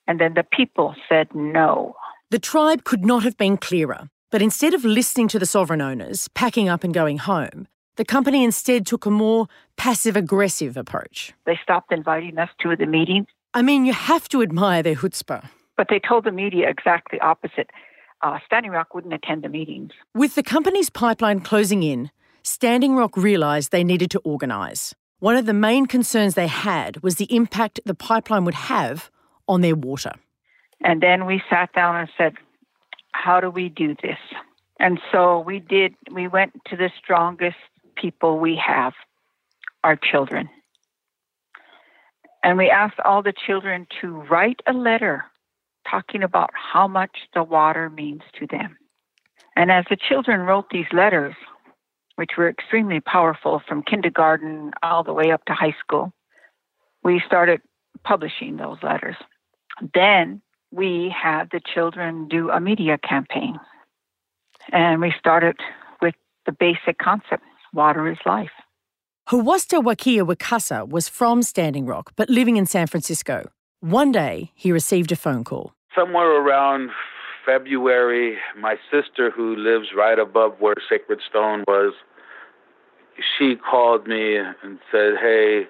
And 0.08 0.18
then 0.18 0.34
the 0.34 0.44
people 0.44 0.94
said 1.08 1.28
no. 1.34 1.94
The 2.30 2.38
tribe 2.38 2.84
could 2.84 3.04
not 3.04 3.22
have 3.22 3.36
been 3.36 3.56
clearer, 3.56 4.08
but 4.30 4.42
instead 4.42 4.74
of 4.74 4.84
listening 4.84 5.28
to 5.28 5.38
the 5.38 5.46
sovereign 5.46 5.82
owners, 5.82 6.28
packing 6.34 6.68
up 6.68 6.82
and 6.82 6.92
going 6.92 7.18
home, 7.18 7.68
the 7.96 8.04
company 8.04 8.44
instead 8.44 8.86
took 8.86 9.06
a 9.06 9.10
more 9.10 9.48
passive 9.76 10.16
aggressive 10.16 10.76
approach. 10.76 11.32
They 11.44 11.58
stopped 11.62 11.92
inviting 11.92 12.38
us 12.38 12.50
to 12.60 12.76
the 12.76 12.86
meetings. 12.86 13.26
I 13.54 13.62
mean, 13.62 13.86
you 13.86 13.92
have 13.92 14.28
to 14.28 14.42
admire 14.42 14.82
their 14.82 14.94
chutzpah. 14.94 15.48
But 15.76 15.88
they 15.90 15.98
told 15.98 16.24
the 16.24 16.32
media 16.32 16.68
exactly 16.68 17.18
opposite. 17.20 17.70
Uh, 18.22 18.38
Standing 18.46 18.70
Rock 18.70 18.94
wouldn't 18.94 19.12
attend 19.12 19.44
the 19.44 19.48
meetings. 19.48 19.92
With 20.14 20.34
the 20.34 20.42
company's 20.42 20.90
pipeline 20.90 21.40
closing 21.40 21.82
in, 21.82 22.10
Standing 22.42 22.96
Rock 22.96 23.16
realised 23.16 23.72
they 23.72 23.84
needed 23.84 24.10
to 24.12 24.18
organise. 24.20 24.94
One 25.18 25.36
of 25.36 25.46
the 25.46 25.54
main 25.54 25.86
concerns 25.86 26.34
they 26.34 26.46
had 26.46 27.02
was 27.02 27.16
the 27.16 27.34
impact 27.34 27.80
the 27.84 27.94
pipeline 27.94 28.44
would 28.44 28.54
have 28.54 29.10
on 29.48 29.60
their 29.60 29.74
water. 29.74 30.12
And 30.84 31.02
then 31.02 31.26
we 31.26 31.42
sat 31.48 31.72
down 31.72 31.96
and 31.96 32.08
said, 32.16 32.34
how 33.12 33.40
do 33.40 33.50
we 33.50 33.68
do 33.68 33.94
this? 34.02 34.18
And 34.78 35.00
so 35.10 35.40
we 35.40 35.58
did, 35.58 35.94
we 36.12 36.28
went 36.28 36.52
to 36.66 36.76
the 36.76 36.90
strongest 37.02 37.56
people 37.96 38.38
we 38.38 38.56
have, 38.56 38.92
our 39.82 39.96
children. 39.96 40.48
And 42.42 42.56
we 42.56 42.70
asked 42.70 43.00
all 43.04 43.22
the 43.22 43.32
children 43.32 43.86
to 44.00 44.08
write 44.30 44.60
a 44.66 44.72
letter 44.72 45.24
talking 45.90 46.22
about 46.22 46.50
how 46.54 46.86
much 46.86 47.10
the 47.34 47.42
water 47.42 47.90
means 47.90 48.22
to 48.38 48.46
them. 48.46 48.76
And 49.56 49.70
as 49.70 49.84
the 49.88 49.96
children 49.96 50.40
wrote 50.40 50.70
these 50.70 50.86
letters, 50.92 51.34
which 52.16 52.30
were 52.36 52.48
extremely 52.48 53.00
powerful 53.00 53.62
from 53.66 53.82
kindergarten 53.82 54.72
all 54.82 55.02
the 55.02 55.12
way 55.12 55.30
up 55.30 55.44
to 55.46 55.54
high 55.54 55.74
school, 55.80 56.12
we 57.02 57.22
started 57.26 57.60
publishing 58.04 58.56
those 58.56 58.78
letters. 58.82 59.16
Then 59.94 60.42
we 60.70 61.14
had 61.14 61.50
the 61.50 61.60
children 61.60 62.28
do 62.28 62.50
a 62.50 62.60
media 62.60 62.98
campaign. 62.98 63.58
And 64.72 65.00
we 65.00 65.12
started 65.18 65.56
with 66.02 66.14
the 66.44 66.52
basic 66.52 66.98
concept 66.98 67.44
water 67.72 68.10
is 68.10 68.18
life. 68.26 68.50
Huwasta 69.28 69.82
Wakia 69.82 70.22
Wakasa 70.26 70.88
was 70.88 71.08
from 71.08 71.42
Standing 71.42 71.84
Rock, 71.86 72.12
but 72.16 72.30
living 72.30 72.56
in 72.56 72.66
San 72.66 72.86
Francisco. 72.86 73.50
One 73.80 74.12
day, 74.12 74.52
he 74.54 74.70
received 74.70 75.10
a 75.10 75.16
phone 75.16 75.42
call. 75.44 75.72
Somewhere 75.94 76.30
around 76.30 76.90
February, 77.44 78.36
my 78.58 78.76
sister, 78.90 79.30
who 79.30 79.56
lives 79.56 79.88
right 79.96 80.18
above 80.18 80.52
where 80.60 80.74
Sacred 80.88 81.20
Stone 81.28 81.64
was, 81.66 81.92
she 83.38 83.56
called 83.56 84.06
me 84.06 84.36
and 84.36 84.78
said, 84.92 85.14
"Hey, 85.20 85.66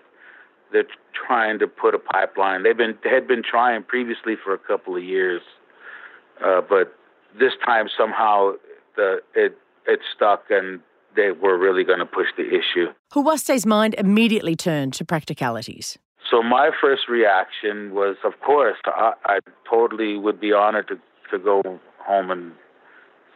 they're 0.73 0.85
trying 1.27 1.59
to 1.59 1.67
put 1.67 1.95
a 1.95 1.99
pipeline. 1.99 2.63
They've 2.63 2.77
been 2.77 2.99
they 3.03 3.11
had 3.11 3.27
been 3.27 3.43
trying 3.43 3.83
previously 3.83 4.35
for 4.43 4.53
a 4.53 4.59
couple 4.59 4.97
of 4.97 5.03
years, 5.03 5.43
uh, 6.45 6.61
but 6.61 6.95
this 7.39 7.53
time 7.65 7.89
somehow 7.97 8.53
the 8.97 9.21
it 9.35 9.57
it 9.87 10.01
stuck 10.15 10.45
and 10.51 10.81
they 11.17 11.33
were 11.33 11.59
really 11.59 11.85
going 11.85 11.99
to 11.99 12.07
push 12.07 12.29
the 12.37 12.47
issue. 12.47 12.93
Huwaste's 13.13 13.67
mind 13.67 13.95
immediately 13.99 14.55
turned 14.55 14.93
to 14.95 15.05
practicalities. 15.05 15.99
So 16.31 16.43
my 16.43 16.71
first 16.81 17.09
reaction 17.09 17.95
was, 17.95 18.17
of 18.25 18.33
course, 18.45 18.77
I, 18.87 19.13
I 19.25 19.39
totally 19.69 20.17
would 20.17 20.41
be 20.41 20.53
honored 20.53 20.89
to, 20.89 20.99
to 21.31 21.43
go 21.43 21.63
home 22.05 22.31
and 22.31 22.53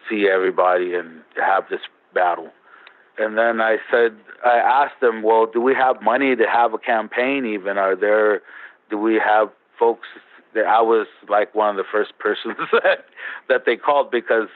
see 0.09 0.29
everybody 0.29 0.95
and 0.95 1.23
have 1.37 1.65
this 1.71 1.81
battle. 2.15 2.51
And 3.19 3.37
then 3.37 3.61
I 3.61 3.77
said, 3.91 4.17
I 4.45 4.57
asked 4.57 5.01
them, 5.01 5.23
well, 5.23 5.47
do 5.47 5.61
we 5.61 5.75
have 5.75 6.03
money 6.03 6.35
to 6.35 6.45
have 6.45 6.75
a 6.75 6.79
campaign 6.79 7.45
even? 7.47 7.79
Are 7.79 7.95
there, 7.95 8.43
do 8.89 8.99
we 8.99 9.21
have 9.25 9.51
folks 9.79 10.09
that 10.55 10.67
I 10.67 10.81
was 10.81 11.07
like 11.29 11.55
one 11.55 11.71
of 11.71 11.77
the 11.77 11.89
first 11.91 12.19
persons 12.19 12.57
that, 12.73 13.05
that 13.49 13.65
they 13.67 13.77
called 13.77 14.11
because 14.11 14.49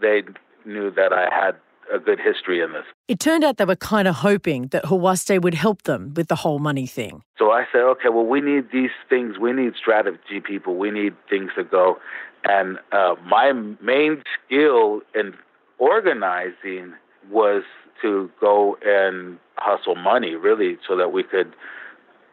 they 0.00 0.22
knew 0.64 0.90
that 0.92 1.12
I 1.12 1.28
had 1.30 1.56
a 1.92 1.98
good 1.98 2.20
history 2.20 2.60
in 2.60 2.72
this. 2.72 2.84
It 3.08 3.20
turned 3.20 3.44
out 3.44 3.56
they 3.56 3.64
were 3.64 3.76
kind 3.76 4.06
of 4.08 4.16
hoping 4.16 4.68
that 4.68 4.84
Huwaste 4.84 5.42
would 5.42 5.54
help 5.54 5.82
them 5.82 6.12
with 6.14 6.28
the 6.28 6.36
whole 6.36 6.58
money 6.58 6.86
thing. 6.86 7.22
So 7.38 7.50
I 7.50 7.64
said, 7.72 7.80
okay, 7.80 8.08
well, 8.08 8.26
we 8.26 8.40
need 8.40 8.70
these 8.72 8.90
things. 9.08 9.38
We 9.38 9.52
need 9.52 9.74
strategy 9.74 10.40
people. 10.40 10.76
We 10.76 10.90
need 10.90 11.14
things 11.28 11.50
to 11.56 11.64
go. 11.64 11.98
And 12.44 12.78
uh, 12.92 13.14
my 13.24 13.52
main 13.52 14.22
skill 14.46 15.02
in 15.14 15.34
organizing 15.78 16.94
was 17.30 17.62
to 18.02 18.30
go 18.40 18.76
and 18.84 19.38
hustle 19.56 19.94
money, 19.94 20.34
really, 20.34 20.78
so 20.88 20.96
that 20.96 21.12
we 21.12 21.22
could 21.22 21.52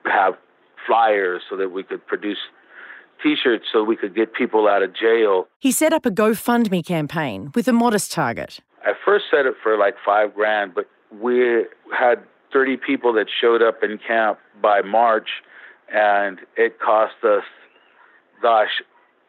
have 0.06 0.34
flyers, 0.88 1.44
so 1.50 1.56
that 1.58 1.72
we 1.72 1.84
could 1.84 2.06
produce 2.08 2.39
T-shirts 3.22 3.66
so 3.72 3.84
we 3.84 3.96
could 3.96 4.16
get 4.16 4.34
people 4.34 4.68
out 4.68 4.84
of 4.84 4.94
jail. 4.96 5.48
He 5.60 5.72
set 5.72 5.94
up 5.94 6.06
a 6.06 6.12
GoFundMe 6.12 6.86
campaign 6.86 7.52
with 7.56 7.68
a 7.68 7.74
modest 7.74 8.12
target. 8.12 8.60
I 8.86 8.94
first 9.06 9.26
set 9.30 9.46
it 9.46 9.56
for 9.62 9.78
like 9.78 9.96
five 10.06 10.34
grand, 10.34 10.74
but 10.74 10.88
we 11.12 11.66
had 11.98 12.24
30 12.54 12.78
people 12.78 13.14
that 13.14 13.28
showed 13.30 13.62
up 13.62 13.84
in 13.84 14.00
camp 14.06 14.40
by 14.62 14.82
March, 14.82 15.30
and 15.94 16.40
it 16.56 16.80
cost 16.80 17.16
us, 17.24 17.44
gosh, 18.42 18.82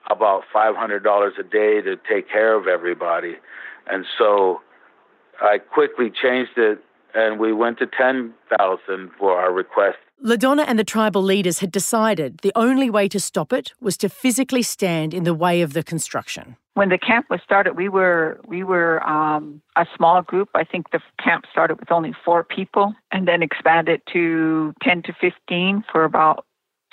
about 0.09 0.43
$500 0.55 1.39
a 1.39 1.43
day 1.43 1.81
to 1.83 1.97
take 2.09 2.29
care 2.29 2.55
of 2.55 2.67
everybody. 2.67 3.37
And 3.91 4.05
so 4.19 4.61
I 5.41 5.59
quickly 5.59 6.11
changed 6.11 6.57
it, 6.57 6.83
and 7.15 7.41
we 7.41 7.53
went 7.53 7.79
to 7.79 7.87
10,000 7.87 9.11
for 9.19 9.39
our 9.39 9.53
request. 9.53 9.99
LaDonna 10.25 10.65
and 10.67 10.79
the 10.79 10.85
tribal 10.85 11.23
leaders 11.23 11.61
had 11.61 11.73
decided 11.73 12.39
the 12.39 12.53
only 12.55 12.91
way 12.91 13.09
to 13.09 13.19
stop 13.19 13.53
it 13.53 13.73
was 13.81 13.97
to 13.99 14.09
physically 14.09 14.63
stand 14.63 15.15
in 15.15 15.25
the 15.25 15.35
way 15.35 15.63
of 15.63 15.73
the 15.73 15.83
construction 15.83 16.57
when 16.81 16.89
the 16.89 16.97
camp 16.97 17.27
was 17.29 17.41
started, 17.45 17.77
we 17.77 17.91
were 17.91 18.41
we 18.47 18.63
were 18.63 19.07
um, 19.07 19.61
a 19.77 19.87
small 19.97 20.23
group. 20.23 20.49
I 20.55 20.65
think 20.65 20.91
the 20.93 21.01
camp 21.23 21.45
started 21.53 21.79
with 21.79 21.93
only 21.93 22.15
four 22.25 22.43
people, 22.43 22.95
and 23.13 23.29
then 23.29 23.43
expanded 23.43 24.01
to 24.15 24.73
ten 24.83 25.03
to 25.03 25.13
fifteen 25.21 25.85
for 25.93 26.05
about 26.05 26.47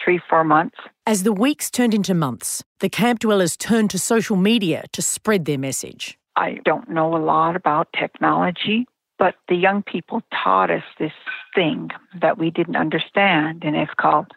three 0.03 0.19
four 0.29 0.43
months. 0.43 0.77
As 1.05 1.23
the 1.23 1.31
weeks 1.31 1.71
turned 1.71 1.93
into 1.93 2.13
months, 2.13 2.65
the 2.81 2.89
camp 2.89 3.19
dwellers 3.19 3.55
turned 3.55 3.89
to 3.91 3.99
social 3.99 4.35
media 4.35 4.83
to 4.91 5.01
spread 5.01 5.45
their 5.45 5.57
message. 5.57 6.17
I 6.35 6.59
don't 6.65 6.89
know 6.89 7.15
a 7.15 7.23
lot 7.23 7.55
about 7.55 7.87
technology, 7.97 8.87
but 9.19 9.35
the 9.47 9.55
young 9.55 9.83
people 9.83 10.21
taught 10.31 10.69
us 10.69 10.83
this 10.99 11.13
thing 11.55 11.89
that 12.21 12.37
we 12.37 12.51
didn't 12.51 12.75
understand, 12.75 13.63
and 13.63 13.75
it's 13.75 13.93
called 13.99 14.27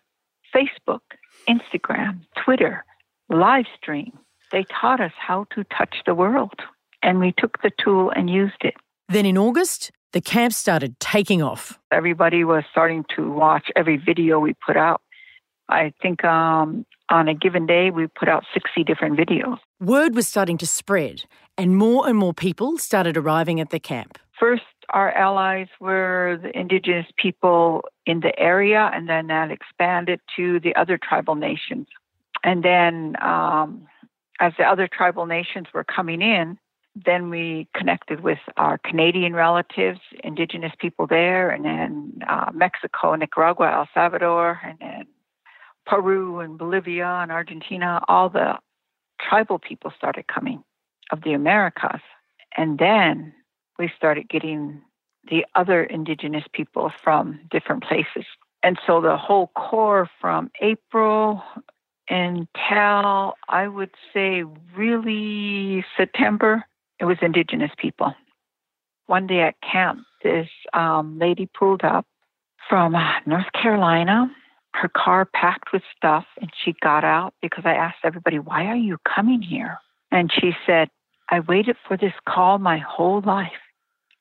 Facebook, 0.55 1.01
Instagram, 1.49 2.21
Twitter, 2.45 2.85
live 3.29 3.67
stream 3.81 4.19
they 4.51 4.65
taught 4.65 5.01
us 5.01 5.13
how 5.17 5.47
to 5.55 5.65
touch 5.65 5.97
the 6.07 6.15
world, 6.15 6.61
and 7.03 7.21
we 7.21 7.33
took 7.39 7.63
the 7.63 7.71
tool 7.83 8.11
and 8.15 8.29
used 8.29 8.63
it. 8.63 8.75
Then 9.09 9.27
in 9.27 9.39
August, 9.39 9.91
the 10.13 10.21
camp 10.21 10.53
started 10.53 10.99
taking 11.01 11.43
off. 11.43 11.79
Everybody 11.93 12.45
was 12.45 12.65
starting 12.71 13.05
to 13.17 13.31
watch 13.31 13.71
every 13.77 13.97
video 13.97 14.39
we 14.41 14.55
put 14.67 14.77
out. 14.77 15.03
I 15.69 15.93
think 16.03 16.25
um, 16.25 16.85
on 17.11 17.29
a 17.29 17.35
given 17.35 17.67
day, 17.67 17.91
we 17.91 18.09
put 18.09 18.29
out 18.29 18.45
60 18.53 18.83
different 18.83 19.17
videos. 19.17 19.59
Word 19.79 20.17
was 20.17 20.27
starting 20.27 20.59
to 20.59 20.67
spread, 20.67 21.25
and 21.57 21.77
more 21.77 22.09
and 22.09 22.19
more 22.19 22.35
people 22.35 22.77
started 22.79 23.17
arriving 23.17 23.61
at 23.61 23.71
the 23.71 23.79
camp. 23.79 24.19
First, 24.41 24.63
our 24.89 25.13
allies 25.13 25.69
were 25.81 26.39
the 26.43 26.59
indigenous 26.59 27.07
people 27.17 27.85
in 28.07 28.21
the 28.21 28.37
area, 28.39 28.91
and 28.95 29.07
then 29.07 29.27
that 29.27 29.51
expanded 29.51 30.19
to 30.37 30.59
the 30.61 30.75
other 30.77 30.99
tribal 30.99 31.35
nations. 31.35 31.87
And 32.43 32.65
then, 32.65 33.17
um, 33.23 33.87
as 34.41 34.55
the 34.57 34.65
other 34.65 34.89
tribal 34.89 35.27
nations 35.27 35.67
were 35.75 35.85
coming 35.85 36.23
in, 36.23 36.59
then 36.97 37.29
we 37.29 37.69
connected 37.77 38.21
with 38.21 38.39
our 38.57 38.79
Canadian 38.79 39.35
relatives, 39.35 40.01
indigenous 40.25 40.73
people 40.79 41.07
there, 41.07 41.51
and 41.51 41.63
then 41.67 42.21
uh, 42.27 42.51
Mexico, 42.55 43.15
Nicaragua, 43.15 43.71
El 43.71 43.89
Salvador, 43.93 44.59
and 44.65 44.79
then 44.81 45.07
Peru 45.85 46.41
and 46.41 46.57
Bolivia 46.57 47.07
and 47.07 47.31
Argentina. 47.31 48.03
All 48.09 48.31
the 48.31 48.55
tribal 49.21 49.59
people 49.59 49.93
started 49.99 50.27
coming 50.29 50.65
of 51.13 51.23
the 51.25 51.35
Americas. 51.35 52.01
And 52.57 52.79
then 52.79 53.35
we 53.81 53.91
started 53.97 54.29
getting 54.29 54.83
the 55.31 55.47
other 55.55 55.83
indigenous 55.83 56.45
people 56.53 56.93
from 57.03 57.41
different 57.51 57.83
places. 57.83 58.27
And 58.63 58.79
so 58.87 59.01
the 59.01 59.17
whole 59.17 59.49
core 59.57 60.09
from 60.21 60.51
April 60.61 61.43
until 62.11 63.35
I 63.49 63.67
would 63.67 63.91
say 64.13 64.45
really 64.77 65.85
September 65.97 66.65
it 66.99 67.07
was 67.07 67.17
indigenous 67.23 67.71
people. 67.79 68.15
One 69.07 69.27
day 69.27 69.41
at 69.41 69.55
camp, 69.63 70.01
this 70.23 70.49
um, 70.75 71.19
lady 71.19 71.49
pulled 71.59 71.83
up 71.83 72.07
from 72.69 72.95
North 73.25 73.51
Carolina, 73.55 74.31
her 74.75 74.91
car 74.95 75.25
packed 75.25 75.73
with 75.73 75.83
stuff, 75.97 76.27
and 76.39 76.51
she 76.63 76.75
got 76.83 77.03
out 77.03 77.33
because 77.41 77.65
I 77.65 77.73
asked 77.73 78.05
everybody, 78.05 78.39
Why 78.39 78.67
are 78.67 78.77
you 78.77 78.99
coming 79.09 79.41
here? 79.41 79.79
And 80.13 80.31
she 80.31 80.53
said, 80.67 80.91
I 81.31 81.41
waited 81.41 81.77
for 81.89 81.97
this 81.97 82.13
call 82.29 82.59
my 82.59 82.79
whole 82.79 83.23
life. 83.23 83.53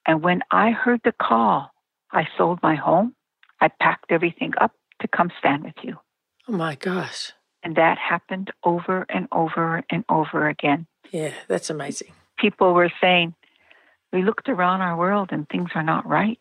And 0.05 0.23
when 0.23 0.41
I 0.51 0.71
heard 0.71 1.01
the 1.03 1.11
call, 1.11 1.71
I 2.11 2.27
sold 2.37 2.59
my 2.63 2.75
home. 2.75 3.15
I 3.61 3.69
packed 3.81 4.11
everything 4.11 4.53
up 4.59 4.71
to 5.01 5.07
come 5.07 5.31
stand 5.37 5.63
with 5.63 5.75
you. 5.83 5.97
Oh 6.47 6.53
my 6.53 6.75
gosh. 6.75 7.33
And 7.61 7.75
that 7.75 7.97
happened 7.97 8.51
over 8.63 9.05
and 9.09 9.27
over 9.31 9.83
and 9.91 10.05
over 10.09 10.47
again. 10.47 10.87
Yeah, 11.11 11.33
that's 11.47 11.69
amazing 11.69 12.13
people 12.39 12.73
were 12.73 12.91
saying, 13.01 13.33
we 14.11 14.23
looked 14.23 14.49
around 14.49 14.81
our 14.81 14.97
world 14.97 15.29
and 15.31 15.47
things 15.49 15.69
are 15.75 15.83
not 15.83 16.07
right. 16.07 16.39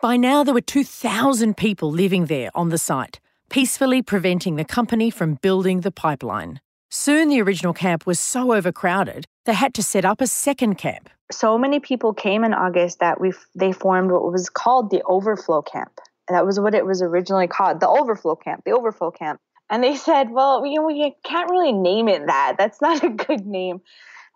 By 0.00 0.16
now, 0.16 0.44
there 0.44 0.54
were 0.54 0.60
2,000 0.60 1.56
people 1.56 1.90
living 1.90 2.26
there 2.26 2.50
on 2.54 2.68
the 2.68 2.78
site, 2.78 3.18
peacefully 3.50 4.02
preventing 4.02 4.54
the 4.54 4.64
company 4.64 5.10
from 5.10 5.34
building 5.34 5.80
the 5.80 5.90
pipeline. 5.90 6.60
Soon, 6.90 7.28
the 7.28 7.42
original 7.42 7.72
camp 7.72 8.06
was 8.06 8.20
so 8.20 8.54
overcrowded, 8.54 9.26
they 9.48 9.54
had 9.54 9.72
to 9.74 9.82
set 9.82 10.04
up 10.04 10.20
a 10.20 10.26
second 10.26 10.74
camp. 10.74 11.08
So 11.32 11.56
many 11.56 11.80
people 11.80 12.12
came 12.12 12.44
in 12.44 12.52
August 12.52 13.00
that 13.00 13.18
we 13.18 13.32
they 13.54 13.72
formed 13.72 14.12
what 14.12 14.30
was 14.30 14.50
called 14.50 14.90
the 14.90 15.02
Overflow 15.04 15.62
Camp. 15.62 16.00
That 16.28 16.44
was 16.44 16.60
what 16.60 16.74
it 16.74 16.84
was 16.84 17.00
originally 17.00 17.46
called, 17.46 17.80
the 17.80 17.88
Overflow 17.88 18.36
Camp, 18.36 18.64
the 18.66 18.72
Overflow 18.72 19.10
Camp. 19.10 19.40
And 19.70 19.82
they 19.82 19.96
said, 19.96 20.30
well, 20.30 20.66
you 20.66 20.76
know, 20.76 20.86
we 20.86 21.14
can't 21.24 21.50
really 21.50 21.72
name 21.72 22.08
it 22.08 22.26
that. 22.26 22.56
That's 22.58 22.82
not 22.82 23.02
a 23.02 23.08
good 23.08 23.46
name. 23.46 23.80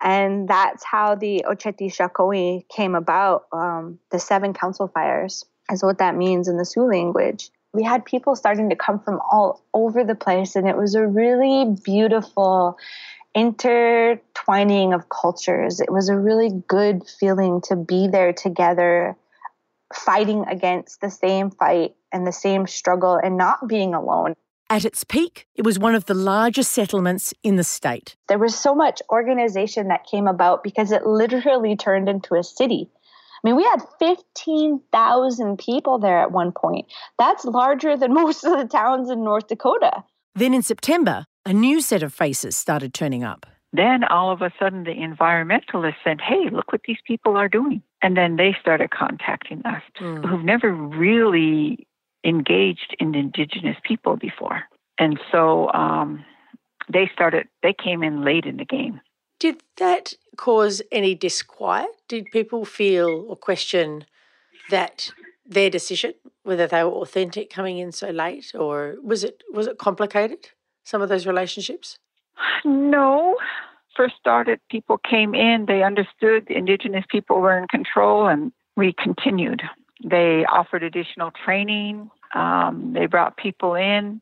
And 0.00 0.48
that's 0.48 0.82
how 0.82 1.14
the 1.14 1.44
Oceti 1.46 1.94
Sakowin 1.94 2.66
came 2.70 2.94
about. 2.94 3.44
Um, 3.52 3.98
the 4.10 4.18
seven 4.18 4.54
council 4.54 4.88
fires 4.88 5.44
is 5.70 5.82
what 5.82 5.98
that 5.98 6.16
means 6.16 6.48
in 6.48 6.56
the 6.56 6.64
Sioux 6.64 6.88
language. 6.88 7.50
We 7.74 7.82
had 7.82 8.04
people 8.06 8.34
starting 8.34 8.70
to 8.70 8.76
come 8.76 8.98
from 8.98 9.20
all 9.30 9.62
over 9.74 10.04
the 10.04 10.14
place, 10.14 10.56
and 10.56 10.66
it 10.68 10.76
was 10.76 10.94
a 10.94 11.06
really 11.06 11.76
beautiful 11.84 12.78
intertwining 13.34 14.92
of 14.92 15.08
cultures. 15.08 15.80
It 15.80 15.92
was 15.92 16.08
a 16.08 16.16
really 16.16 16.50
good 16.68 17.02
feeling 17.06 17.60
to 17.62 17.76
be 17.76 18.08
there 18.08 18.32
together, 18.32 19.16
fighting 19.94 20.44
against 20.48 21.00
the 21.00 21.10
same 21.10 21.50
fight 21.50 21.94
and 22.12 22.26
the 22.26 22.32
same 22.32 22.66
struggle 22.66 23.18
and 23.22 23.36
not 23.36 23.68
being 23.68 23.94
alone. 23.94 24.34
At 24.68 24.84
its 24.86 25.04
peak, 25.04 25.46
it 25.54 25.66
was 25.66 25.78
one 25.78 25.94
of 25.94 26.06
the 26.06 26.14
largest 26.14 26.72
settlements 26.72 27.34
in 27.42 27.56
the 27.56 27.64
state. 27.64 28.16
There 28.28 28.38
was 28.38 28.58
so 28.58 28.74
much 28.74 29.02
organization 29.10 29.88
that 29.88 30.06
came 30.06 30.26
about 30.26 30.62
because 30.62 30.92
it 30.92 31.06
literally 31.06 31.76
turned 31.76 32.08
into 32.08 32.36
a 32.36 32.42
city. 32.42 32.88
I 33.44 33.48
mean, 33.48 33.56
we 33.56 33.64
had 33.64 33.82
15,000 33.98 35.58
people 35.58 35.98
there 35.98 36.18
at 36.18 36.32
one 36.32 36.52
point. 36.52 36.86
That's 37.18 37.44
larger 37.44 37.96
than 37.96 38.14
most 38.22 38.44
of 38.44 38.56
the 38.56 38.66
towns 38.66 39.10
in 39.10 39.24
North 39.24 39.48
Dakota. 39.48 40.04
Then 40.34 40.54
in 40.54 40.62
September, 40.62 41.26
a 41.44 41.52
new 41.52 41.80
set 41.80 42.02
of 42.02 42.12
faces 42.12 42.56
started 42.56 42.94
turning 42.94 43.24
up. 43.24 43.46
Then 43.72 44.04
all 44.04 44.30
of 44.30 44.42
a 44.42 44.52
sudden, 44.58 44.84
the 44.84 44.90
environmentalists 44.90 45.96
said, 46.04 46.20
Hey, 46.20 46.50
look 46.50 46.72
what 46.72 46.82
these 46.86 46.98
people 47.06 47.36
are 47.36 47.48
doing. 47.48 47.82
And 48.02 48.16
then 48.16 48.36
they 48.36 48.54
started 48.60 48.90
contacting 48.90 49.62
us, 49.64 49.82
mm. 50.00 50.28
who've 50.28 50.44
never 50.44 50.72
really 50.72 51.86
engaged 52.24 52.94
in 52.98 53.14
indigenous 53.14 53.76
people 53.82 54.16
before. 54.16 54.64
And 54.98 55.18
so 55.30 55.72
um, 55.72 56.24
they 56.92 57.10
started, 57.14 57.48
they 57.62 57.72
came 57.72 58.02
in 58.02 58.22
late 58.24 58.44
in 58.44 58.58
the 58.58 58.64
game. 58.64 59.00
Did 59.40 59.62
that 59.78 60.12
cause 60.36 60.82
any 60.92 61.14
disquiet? 61.14 61.90
Did 62.08 62.26
people 62.30 62.64
feel 62.64 63.24
or 63.28 63.36
question 63.36 64.04
that 64.70 65.10
their 65.46 65.70
decision, 65.70 66.14
whether 66.44 66.66
they 66.66 66.84
were 66.84 66.90
authentic 66.90 67.50
coming 67.50 67.78
in 67.78 67.90
so 67.90 68.10
late, 68.10 68.52
or 68.54 68.96
was 69.02 69.24
it 69.24 69.42
was 69.52 69.66
it 69.66 69.78
complicated? 69.78 70.50
Some 70.84 71.02
of 71.02 71.08
those 71.08 71.26
relationships. 71.26 71.98
No. 72.64 73.36
First 73.96 74.14
started, 74.18 74.60
people 74.70 74.98
came 74.98 75.34
in, 75.34 75.66
they 75.66 75.82
understood 75.82 76.46
the 76.48 76.56
indigenous 76.56 77.04
people 77.10 77.40
were 77.40 77.58
in 77.58 77.68
control, 77.68 78.26
and 78.26 78.52
we 78.76 78.94
continued. 78.94 79.62
They 80.02 80.44
offered 80.50 80.82
additional 80.82 81.30
training. 81.44 82.10
Um, 82.34 82.94
they 82.94 83.06
brought 83.06 83.36
people 83.36 83.74
in. 83.74 84.20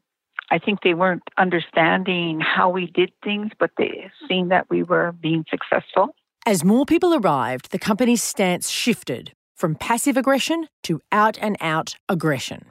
I 0.51 0.59
think 0.59 0.81
they 0.83 0.95
weren't 0.95 1.23
understanding 1.39 2.41
how 2.41 2.69
we 2.69 2.87
did 2.87 3.13
things, 3.23 3.53
but 3.59 3.71
they 3.79 4.11
seen 4.29 4.49
that 4.49 4.69
we 4.69 4.83
were 4.83 5.13
being 5.13 5.45
successful. 5.49 6.17
As 6.45 6.65
more 6.65 6.85
people 6.85 7.15
arrived, 7.15 7.71
the 7.71 7.79
company's 7.79 8.23
stance 8.23 8.69
shifted 8.69 9.33
from 9.55 9.77
passive 9.77 10.17
aggression 10.17 10.67
to 10.83 11.01
out 11.13 11.39
and 11.41 11.57
out 11.61 11.95
aggression. 12.09 12.71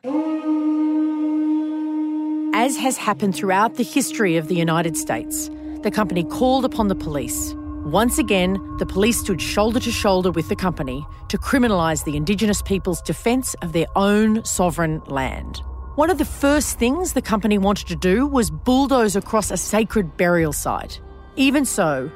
As 2.54 2.78
has 2.78 2.98
happened 2.98 3.36
throughout 3.36 3.76
the 3.76 3.84
history 3.84 4.36
of 4.36 4.48
the 4.48 4.56
United 4.56 4.98
States, 4.98 5.50
the 5.84 5.92
company 5.92 6.24
called 6.24 6.66
upon 6.66 6.88
the 6.88 6.96
police 6.96 7.56
once 7.86 8.20
again, 8.20 8.60
the 8.78 8.86
police 8.86 9.20
stood 9.20 9.42
shoulder 9.42 9.80
to 9.80 9.92
shoulder 9.92 10.32
with 10.32 10.50
the 10.50 10.56
company 10.56 11.08
to 11.30 11.38
criminalise 11.38 12.04
the 12.04 12.18
Indigenous 12.18 12.62
people's 12.62 13.02
defence 13.02 13.56
of 13.64 13.72
their 13.72 13.88
own 13.96 14.44
sovereign 14.44 15.02
land. 15.08 15.64
One 15.96 16.10
of 16.10 16.18
the 16.18 16.26
first 16.26 16.78
things 16.78 17.14
the 17.14 17.22
company 17.22 17.58
wanted 17.58 17.88
to 17.88 17.96
do 17.96 18.28
was 18.28 18.52
bulldoze 18.52 19.16
across 19.16 19.50
a 19.50 19.58
sacred 19.58 20.18
burial 20.18 20.52
site. 20.52 21.02
Even 21.36 21.66
so, 21.66 22.12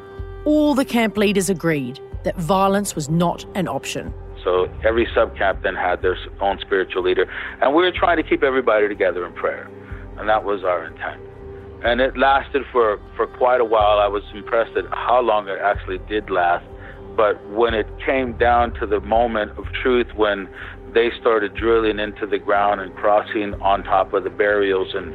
all 0.46 0.76
the 0.76 0.86
camp 0.86 1.17
leaders 1.17 1.50
agreed 1.50 2.00
that 2.24 2.36
violence 2.38 2.93
was 2.93 3.10
not 3.10 3.46
an 3.56 3.67
option. 3.67 4.13
So 4.43 4.69
every 4.84 5.08
sub 5.15 5.36
camp 5.38 5.63
then 5.63 5.76
had 5.76 6.02
their 6.02 6.17
own 6.41 6.60
spiritual 6.60 7.04
leader, 7.04 7.26
and 7.62 7.74
we 7.74 7.84
were 7.84 7.91
trying 7.91 8.17
to 8.17 8.24
keep 8.24 8.43
everybody 8.43 8.89
together 8.89 9.26
in 9.26 9.34
prayer, 9.34 9.69
and 10.23 10.29
that 10.29 10.45
was 10.45 10.63
our 10.63 10.86
intent 10.86 11.19
and 11.83 11.99
it 11.99 12.17
lasted 12.17 12.63
for 12.71 12.99
for 13.15 13.27
quite 13.27 13.62
a 13.62 13.65
while. 13.65 13.99
I 13.99 14.07
was 14.07 14.23
impressed 14.33 14.75
at 14.77 14.86
how 14.91 15.21
long 15.21 15.47
it 15.47 15.59
actually 15.62 15.99
did 16.09 16.29
last. 16.29 16.65
But 17.15 17.45
when 17.49 17.73
it 17.73 17.88
came 18.03 18.33
down 18.38 18.73
to 18.79 18.88
the 18.88 18.99
moment 19.01 19.51
of 19.57 19.65
truth, 19.83 20.07
when 20.15 20.49
they 20.93 21.12
started 21.19 21.53
drilling 21.53 21.99
into 21.99 22.25
the 22.25 22.39
ground 22.39 22.81
and 22.81 22.95
crossing 22.95 23.53
on 23.62 23.83
top 23.83 24.13
of 24.13 24.23
the 24.23 24.29
burials 24.29 24.95
and 24.95 25.13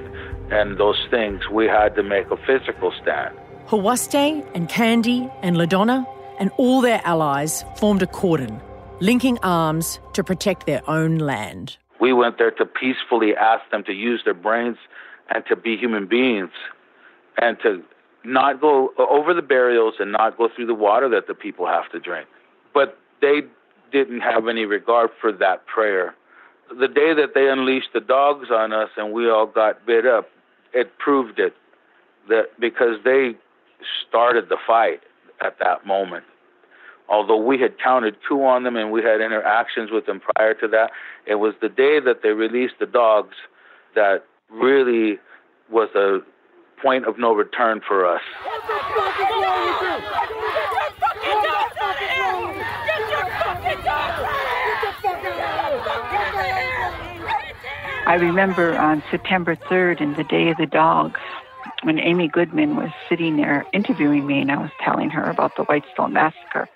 and 0.53 0.79
those 0.79 1.01
things, 1.11 1.49
we 1.51 1.67
had 1.67 1.95
to 1.97 2.03
make 2.03 2.31
a 2.31 2.37
physical 2.47 2.93
stand. 3.03 3.35
Hawaste 3.67 4.15
and 4.55 4.69
Kandi 4.69 5.31
and 5.43 5.57
Ladonna 5.57 6.07
and 6.39 6.51
all 6.57 6.81
their 6.81 7.01
allies 7.05 7.65
formed 7.77 8.03
a 8.03 8.07
cordon, 8.07 8.61
linking 9.01 9.39
arms 9.43 9.99
to 10.13 10.23
protect 10.23 10.67
their 10.67 10.83
own 10.89 11.19
land. 11.19 11.77
We 12.01 12.13
went 12.13 12.39
there 12.39 12.53
to 12.53 12.65
peacefully 12.65 13.35
ask 13.35 13.69
them 13.71 13.83
to 13.85 13.93
use 13.93 14.23
their 14.25 14.35
brains 14.35 14.79
and 15.35 15.45
to 15.47 15.57
be 15.57 15.77
human 15.77 16.07
beings 16.07 16.51
and 17.41 17.59
to 17.63 17.83
not 18.25 18.61
go 18.61 18.93
over 18.99 19.33
the 19.33 19.43
burials 19.43 19.95
and 20.01 20.13
not 20.13 20.37
go 20.37 20.49
through 20.55 20.67
the 20.67 20.75
water 20.75 21.09
that 21.09 21.27
the 21.27 21.35
people 21.35 21.67
have 21.67 21.91
to 21.93 22.01
drink. 22.01 22.29
But 22.75 22.99
they 23.21 23.43
didn't 23.93 24.21
have 24.21 24.49
any 24.49 24.65
regard 24.65 25.11
for 25.21 25.33
that 25.33 25.67
prayer. 25.67 26.15
The 26.69 26.89
day 26.89 27.15
that 27.15 27.35
they 27.35 27.49
unleashed 27.49 27.93
the 27.95 28.01
dogs 28.01 28.49
on 28.51 28.73
us 28.73 28.91
and 28.97 29.13
we 29.13 29.31
all 29.31 29.47
got 29.47 29.87
bit 29.87 30.07
up, 30.07 30.29
it 30.75 30.99
proved 30.99 31.39
it 31.39 31.55
that 32.29 32.49
because 32.61 32.99
they 33.05 33.35
started 34.07 34.49
the 34.51 34.59
fight 34.67 35.01
at 35.41 35.59
that 35.61 35.87
moment. 35.87 36.25
although 37.09 37.37
we 37.37 37.61
had 37.61 37.79
counted 37.79 38.17
coup 38.29 38.43
on 38.45 38.65
them 38.65 38.77
and 38.77 38.93
we 38.93 39.03
had 39.03 39.21
interactions 39.21 39.91
with 39.91 40.07
them 40.07 40.21
prior 40.21 40.55
to 40.55 40.69
that, 40.69 40.91
it 41.27 41.37
was 41.37 41.55
the 41.61 41.69
day 41.69 42.01
that 42.01 42.23
they 42.23 42.31
released 42.31 42.75
the 42.79 42.87
dogs 42.87 43.37
that 43.95 44.25
really 44.51 45.19
was 45.71 45.89
a 45.95 46.19
point 46.83 47.07
of 47.07 47.19
no 47.19 47.35
return 47.35 47.81
for 47.87 48.07
us. 48.07 48.23
I 58.07 58.15
remember 58.15 58.75
on 58.79 59.03
September 59.11 59.55
3rd, 59.55 60.01
in 60.01 60.15
the 60.15 60.25
Day 60.25 60.49
of 60.49 60.57
the 60.57 60.67
Dogs, 60.67 61.21
when 61.83 61.99
Amy 61.99 62.29
Goodman 62.29 62.75
was 62.75 62.91
sitting 63.09 63.37
there 63.37 63.67
interviewing 63.75 64.27
me, 64.27 64.41
and 64.41 64.51
I 64.51 64.57
was 64.57 64.71
telling 64.83 65.11
her 65.11 65.25
about 65.25 65.57
the 65.57 65.65
Whitestone 65.65 66.15
Massacre. 66.15 66.69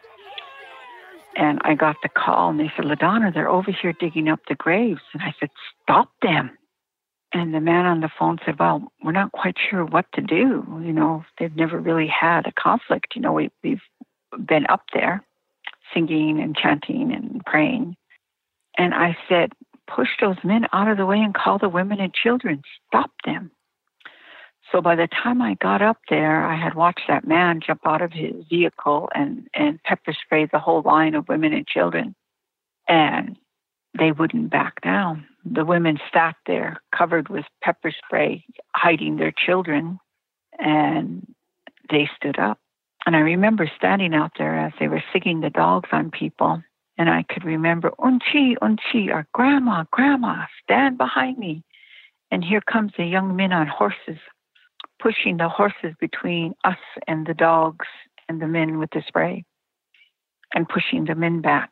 And 1.34 1.58
I 1.64 1.74
got 1.74 1.96
the 2.02 2.10
call, 2.10 2.50
and 2.50 2.60
they 2.60 2.70
said, 2.76 2.84
LaDonna, 2.84 3.32
they're 3.32 3.48
over 3.48 3.72
here 3.72 3.94
digging 3.94 4.28
up 4.28 4.40
the 4.46 4.54
graves. 4.54 5.00
And 5.14 5.22
I 5.22 5.34
said, 5.40 5.48
Stop 5.82 6.10
them. 6.20 6.50
And 7.34 7.54
the 7.54 7.60
man 7.60 7.86
on 7.86 8.00
the 8.00 8.10
phone 8.18 8.38
said, 8.44 8.58
Well, 8.58 8.92
we're 9.02 9.12
not 9.12 9.32
quite 9.32 9.56
sure 9.70 9.84
what 9.84 10.06
to 10.14 10.20
do. 10.20 10.64
You 10.84 10.92
know, 10.92 11.24
they've 11.38 11.54
never 11.54 11.78
really 11.78 12.08
had 12.08 12.46
a 12.46 12.52
conflict. 12.52 13.14
You 13.14 13.22
know, 13.22 13.32
we, 13.32 13.50
we've 13.62 13.80
been 14.44 14.66
up 14.68 14.82
there 14.92 15.24
singing 15.94 16.40
and 16.40 16.56
chanting 16.56 17.12
and 17.12 17.44
praying. 17.44 17.96
And 18.76 18.94
I 18.94 19.16
said, 19.28 19.52
Push 19.88 20.08
those 20.20 20.36
men 20.44 20.66
out 20.72 20.88
of 20.88 20.96
the 20.96 21.06
way 21.06 21.18
and 21.18 21.34
call 21.34 21.58
the 21.58 21.68
women 21.68 22.00
and 22.00 22.14
children. 22.14 22.62
Stop 22.88 23.10
them. 23.24 23.50
So 24.70 24.80
by 24.80 24.94
the 24.94 25.08
time 25.08 25.42
I 25.42 25.54
got 25.54 25.82
up 25.82 25.98
there, 26.08 26.46
I 26.46 26.54
had 26.56 26.74
watched 26.74 27.02
that 27.08 27.26
man 27.26 27.60
jump 27.64 27.80
out 27.84 28.00
of 28.00 28.12
his 28.12 28.32
vehicle 28.48 29.10
and, 29.14 29.48
and 29.54 29.82
pepper 29.82 30.14
spray 30.14 30.46
the 30.46 30.58
whole 30.58 30.82
line 30.82 31.14
of 31.14 31.28
women 31.28 31.52
and 31.52 31.66
children. 31.66 32.14
And 32.88 33.36
they 33.98 34.12
wouldn't 34.12 34.50
back 34.50 34.80
down. 34.80 35.26
The 35.44 35.64
women 35.64 35.98
sat 36.12 36.36
there 36.46 36.80
covered 36.96 37.28
with 37.28 37.44
pepper 37.62 37.92
spray, 38.04 38.44
hiding 38.74 39.16
their 39.16 39.32
children, 39.32 39.98
and 40.58 41.26
they 41.90 42.08
stood 42.16 42.38
up. 42.38 42.58
And 43.04 43.16
I 43.16 43.20
remember 43.20 43.70
standing 43.76 44.14
out 44.14 44.32
there 44.38 44.58
as 44.58 44.72
they 44.78 44.88
were 44.88 45.02
singing 45.12 45.40
the 45.40 45.50
dogs 45.50 45.88
on 45.92 46.10
people. 46.10 46.62
And 46.96 47.10
I 47.10 47.24
could 47.28 47.44
remember, 47.44 47.90
Unchi, 47.98 48.54
Unchi, 48.62 49.12
our 49.12 49.26
grandma, 49.32 49.84
grandma, 49.90 50.44
stand 50.62 50.98
behind 50.98 51.38
me. 51.38 51.64
And 52.30 52.44
here 52.44 52.60
comes 52.60 52.92
the 52.96 53.04
young 53.04 53.34
men 53.34 53.52
on 53.52 53.66
horses, 53.66 54.20
pushing 55.00 55.36
the 55.36 55.48
horses 55.48 55.94
between 56.00 56.54
us 56.64 56.78
and 57.08 57.26
the 57.26 57.34
dogs 57.34 57.86
and 58.28 58.40
the 58.40 58.46
men 58.46 58.78
with 58.78 58.90
the 58.90 59.02
spray, 59.06 59.44
and 60.54 60.68
pushing 60.68 61.04
the 61.04 61.14
men 61.14 61.40
back. 61.40 61.70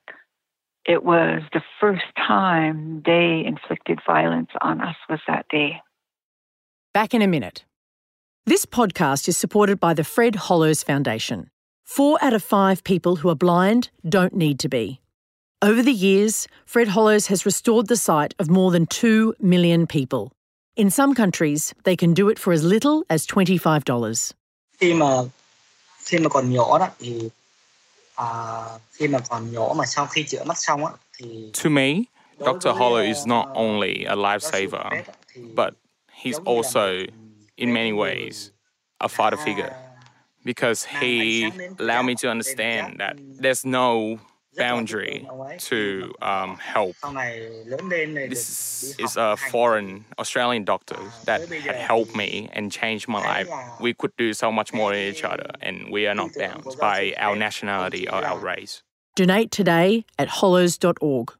It 0.91 1.05
was 1.05 1.43
the 1.53 1.63
first 1.81 2.11
time 2.17 3.03
they 3.07 3.45
inflicted 3.47 4.01
violence 4.05 4.51
on 4.61 4.81
us 4.81 4.97
was 5.09 5.21
that 5.29 5.47
day. 5.49 5.81
Back 6.93 7.15
in 7.15 7.23
a 7.23 7.29
minute. 7.29 7.65
This 8.45 8.67
podcast 8.67 9.29
is 9.29 9.37
supported 9.37 9.79
by 9.79 9.95
the 9.95 10.03
Fred 10.03 10.35
Hollows 10.35 10.83
Foundation. 10.83 11.49
Four 11.85 12.19
out 12.21 12.35
of 12.35 12.43
five 12.43 12.83
people 12.83 13.15
who 13.15 13.29
are 13.29 13.37
blind 13.37 13.91
don't 14.03 14.35
need 14.35 14.59
to 14.59 14.69
be. 14.69 15.01
Over 15.63 15.81
the 15.81 15.93
years, 15.93 16.49
Fred 16.67 16.89
Hollows 16.89 17.29
has 17.29 17.47
restored 17.47 17.87
the 17.87 17.97
sight 17.97 18.35
of 18.41 18.51
more 18.51 18.73
than 18.73 18.87
2 18.87 19.35
million 19.39 19.87
people. 19.87 20.33
In 20.75 20.91
some 20.91 21.15
countries, 21.15 21.73
they 21.85 21.95
can 21.95 22.15
do 22.15 22.29
it 22.31 22.39
for 22.41 22.53
as 22.53 22.65
little 22.65 23.05
as 23.09 23.29
$25. 23.29 24.35
Khi 24.81 24.95
mà 24.95 25.23
khi 26.05 26.19
mà 26.19 26.29
còn 26.29 26.51
nhỏ 26.51 26.79
đó 26.79 26.89
thì 26.99 27.31
à, 28.15 28.29
khi 28.93 29.09
mà 29.09 29.19
còn 29.29 29.53
nhỏ 29.53 29.75
mà 29.77 29.87
sau 29.87 30.07
khi 30.07 30.23
chữa 30.23 30.45
mắt 30.45 30.59
xong 30.59 30.87
á 30.87 30.93
thì 31.19 31.51
To 31.63 31.71
me, 31.71 31.93
Dr. 32.39 32.73
Hollow 32.73 33.03
is 33.03 33.27
not 33.27 33.49
only 33.55 34.05
a 34.05 34.15
lifesaver, 34.15 35.03
but 35.57 35.75
he's 36.25 36.39
also, 36.45 37.05
in 37.57 37.73
many 37.73 37.93
ways, 37.93 38.51
a 38.99 39.09
father 39.09 39.37
figure 39.37 39.73
because 40.45 40.87
he 41.01 41.51
allowed 41.79 42.07
me 42.07 42.15
to 42.15 42.29
understand 42.31 42.99
that 42.99 43.17
there's 43.43 43.65
no 43.65 44.19
boundary 44.57 45.27
to 45.59 46.13
um, 46.23 46.57
help. 46.57 46.97
This 48.29 48.95
is 48.99 49.17
a 49.17 49.37
foreign 49.37 50.05
Australian 50.19 50.65
doctor 50.65 50.97
that 51.25 51.49
had 51.49 51.77
helped 51.77 52.15
me 52.17 52.49
and 52.53 52.71
changed 52.73 53.09
my 53.09 53.21
life. 53.21 53.49
We 53.81 53.95
could 53.95 54.13
do 54.17 54.33
so 54.33 54.51
much 54.53 54.73
more 54.73 54.93
in 54.93 55.13
each 55.13 55.25
other, 55.25 55.51
and 55.61 55.91
we 55.91 56.07
are 56.07 56.15
not 56.15 56.31
bound 56.37 56.65
by 56.81 57.15
our 57.19 57.37
nationality 57.37 58.09
or 58.09 58.25
our 58.25 58.39
race. 58.39 58.83
Donate 59.17 59.51
today 59.51 60.05
at 60.19 60.29
hollows.org. 60.29 61.33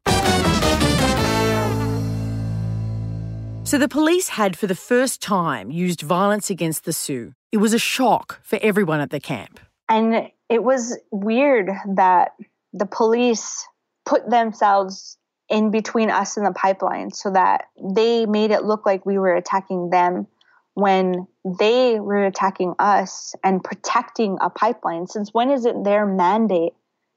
So 3.65 3.79
the 3.79 3.89
police 3.89 4.31
had, 4.31 4.59
for 4.59 4.67
the 4.67 4.75
first 4.75 5.23
time, 5.23 5.71
used 5.71 6.01
violence 6.01 6.51
against 6.51 6.85
the 6.85 6.93
Sioux. 6.93 7.35
It 7.53 7.59
was 7.59 7.73
a 7.73 7.79
shock 7.79 8.41
for 8.43 8.59
everyone 8.63 9.01
at 9.01 9.11
the 9.11 9.21
camp. 9.21 9.61
And 9.89 10.29
it 10.49 10.65
was 10.65 10.99
weird 11.13 11.71
that 11.95 12.33
the 12.73 12.87
police 12.87 13.67
put 14.05 14.29
themselves 14.29 15.19
in 15.49 15.71
between 15.71 16.11
us 16.11 16.37
and 16.37 16.47
the 16.47 16.53
pipeline 16.53 17.11
so 17.11 17.31
that 17.31 17.65
they 17.95 18.25
made 18.27 18.51
it 18.51 18.65
look 18.65 18.87
like 18.87 19.05
we 19.05 19.19
were 19.19 19.35
attacking 19.35 19.91
them 19.91 20.27
when 20.75 21.27
they 21.45 21.99
were 21.99 22.25
attacking 22.25 22.75
us 22.79 23.35
and 23.43 23.63
protecting 23.63 24.39
a 24.41 24.49
pipeline. 24.49 25.07
Since 25.07 25.35
when 25.35 25.51
is 25.51 25.67
it 25.67 25.75
their 25.83 26.07
mandate 26.07 26.73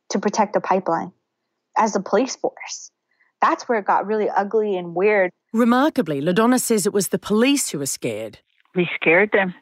to 0.09 0.19
protect 0.19 0.55
a 0.55 0.61
pipeline 0.61 1.11
as 1.77 1.95
a 1.95 1.99
police 1.99 2.35
force? 2.35 2.91
That's 3.41 3.69
where 3.69 3.79
it 3.79 3.85
got 3.85 4.07
really 4.07 4.29
ugly 4.29 4.75
and 4.77 4.95
weird. 4.95 5.29
Remarkably, 5.53 6.21
LaDonna 6.21 6.59
says 6.59 6.87
it 6.87 6.93
was 6.93 7.09
the 7.09 7.19
police 7.19 7.69
who 7.69 7.79
were 7.79 7.85
scared. 7.85 8.39
We 8.73 8.89
scared 8.95 9.31
them. 9.31 9.53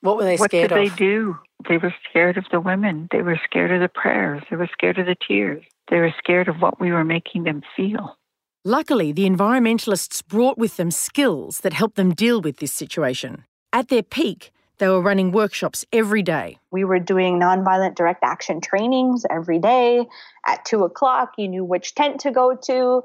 What 0.00 0.16
were 0.16 0.24
they 0.24 0.36
what 0.36 0.50
scared 0.50 0.70
could 0.70 0.78
of? 0.78 0.90
they 0.90 0.96
do? 0.96 1.38
They 1.68 1.78
were 1.78 1.94
scared 2.08 2.36
of 2.36 2.44
the 2.52 2.60
women. 2.60 3.08
They 3.10 3.22
were 3.22 3.40
scared 3.44 3.72
of 3.72 3.80
the 3.80 3.88
prayers. 3.88 4.42
They 4.48 4.56
were 4.56 4.68
scared 4.72 4.98
of 4.98 5.06
the 5.06 5.16
tears. 5.26 5.64
They 5.90 5.98
were 5.98 6.14
scared 6.18 6.48
of 6.48 6.60
what 6.60 6.80
we 6.80 6.92
were 6.92 7.04
making 7.04 7.44
them 7.44 7.62
feel. 7.76 8.16
Luckily, 8.64 9.12
the 9.12 9.28
environmentalists 9.28 10.24
brought 10.26 10.58
with 10.58 10.76
them 10.76 10.90
skills 10.90 11.60
that 11.60 11.72
helped 11.72 11.96
them 11.96 12.14
deal 12.14 12.40
with 12.40 12.58
this 12.58 12.72
situation. 12.72 13.44
At 13.72 13.88
their 13.88 14.02
peak, 14.02 14.52
they 14.78 14.88
were 14.88 15.00
running 15.00 15.32
workshops 15.32 15.84
every 15.92 16.22
day. 16.22 16.58
We 16.70 16.84
were 16.84 17.00
doing 17.00 17.38
nonviolent 17.38 17.96
direct 17.96 18.22
action 18.22 18.60
trainings 18.60 19.24
every 19.30 19.58
day. 19.58 20.06
At 20.46 20.64
two 20.64 20.84
o'clock, 20.84 21.32
you 21.38 21.48
knew 21.48 21.64
which 21.64 21.94
tent 21.94 22.20
to 22.20 22.30
go 22.30 22.56
to. 22.64 23.02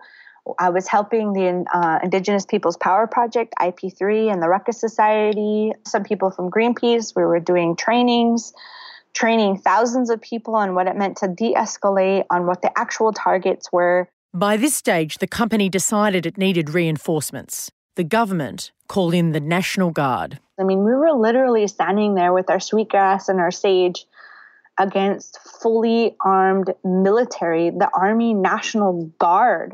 I 0.59 0.69
was 0.69 0.87
helping 0.87 1.33
the 1.33 1.65
uh, 1.73 1.99
Indigenous 2.03 2.45
Peoples 2.45 2.77
Power 2.77 3.07
Project, 3.07 3.53
IP3, 3.59 4.31
and 4.31 4.41
the 4.41 4.49
Ruckus 4.49 4.79
Society. 4.79 5.71
Some 5.85 6.03
people 6.03 6.31
from 6.31 6.51
Greenpeace. 6.51 7.15
We 7.15 7.23
were 7.23 7.39
doing 7.39 7.75
trainings, 7.75 8.53
training 9.13 9.59
thousands 9.59 10.09
of 10.09 10.21
people 10.21 10.55
on 10.55 10.75
what 10.75 10.87
it 10.87 10.95
meant 10.95 11.17
to 11.17 11.27
de 11.27 11.53
escalate, 11.53 12.25
on 12.29 12.45
what 12.45 12.61
the 12.61 12.77
actual 12.77 13.13
targets 13.13 13.71
were. 13.71 14.09
By 14.33 14.57
this 14.57 14.75
stage, 14.75 15.19
the 15.19 15.27
company 15.27 15.69
decided 15.69 16.25
it 16.25 16.37
needed 16.37 16.71
reinforcements. 16.71 17.71
The 17.95 18.03
government 18.03 18.71
called 18.87 19.13
in 19.13 19.31
the 19.31 19.39
National 19.39 19.91
Guard. 19.91 20.39
I 20.59 20.63
mean, 20.63 20.79
we 20.79 20.93
were 20.93 21.13
literally 21.13 21.67
standing 21.67 22.15
there 22.15 22.33
with 22.33 22.49
our 22.49 22.59
sweetgrass 22.59 23.29
and 23.29 23.39
our 23.39 23.51
sage 23.51 24.05
against 24.79 25.37
fully 25.61 26.15
armed 26.19 26.73
military, 26.83 27.69
the 27.69 27.89
Army 27.93 28.33
National 28.33 29.05
Guard 29.19 29.73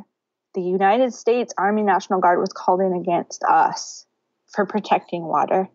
the 0.55 0.61
United 0.61 1.13
States 1.13 1.53
Army 1.59 1.83
National 1.83 2.19
Guard 2.19 2.39
was 2.39 2.51
called 2.51 2.81
in 2.81 2.93
against 2.93 3.43
us 3.43 4.05
for 4.47 4.65
protecting 4.65 5.23
water. 5.23 5.69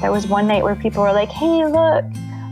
There 0.00 0.10
was 0.10 0.26
one 0.26 0.48
night 0.48 0.64
where 0.64 0.74
people 0.74 1.02
were 1.02 1.12
like, 1.12 1.30
hey, 1.30 1.64
look, 1.64 2.04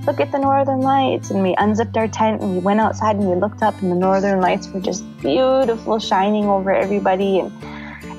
look 0.07 0.21
at 0.21 0.31
the 0.31 0.39
northern 0.39 0.81
lights. 0.81 1.31
And 1.31 1.43
we 1.43 1.55
unzipped 1.59 1.97
our 1.97 2.07
tent 2.07 2.43
and 2.43 2.53
we 2.53 2.61
went 2.61 2.81
outside 2.81 3.17
and 3.17 3.29
we 3.29 3.35
looked 3.35 3.63
up, 3.63 3.75
and 3.83 3.91
the 3.91 3.97
northern 3.97 4.41
lights 4.41 4.69
were 4.69 4.81
just 4.81 5.05
beautiful, 5.19 5.99
shining 5.99 6.45
over 6.45 6.73
everybody. 6.73 7.41
And 7.41 7.53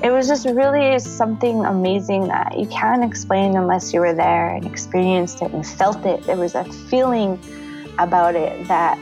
it 0.04 0.12
was 0.12 0.28
just 0.28 0.46
really 0.46 1.00
something 1.00 1.64
amazing 1.64 2.28
that 2.28 2.60
you 2.60 2.68
can't 2.68 3.06
explain 3.06 3.56
unless 3.56 3.94
you 3.94 4.02
were 4.02 4.14
there 4.14 4.50
and 4.50 4.66
experienced 4.66 5.42
it 5.42 5.54
and 5.54 5.66
felt 5.66 6.06
it. 6.06 6.24
There 6.24 6.36
was 6.36 6.56
a 6.56 6.66
feeling 6.66 7.40
about 8.00 8.36
it 8.36 8.68
that 8.68 9.00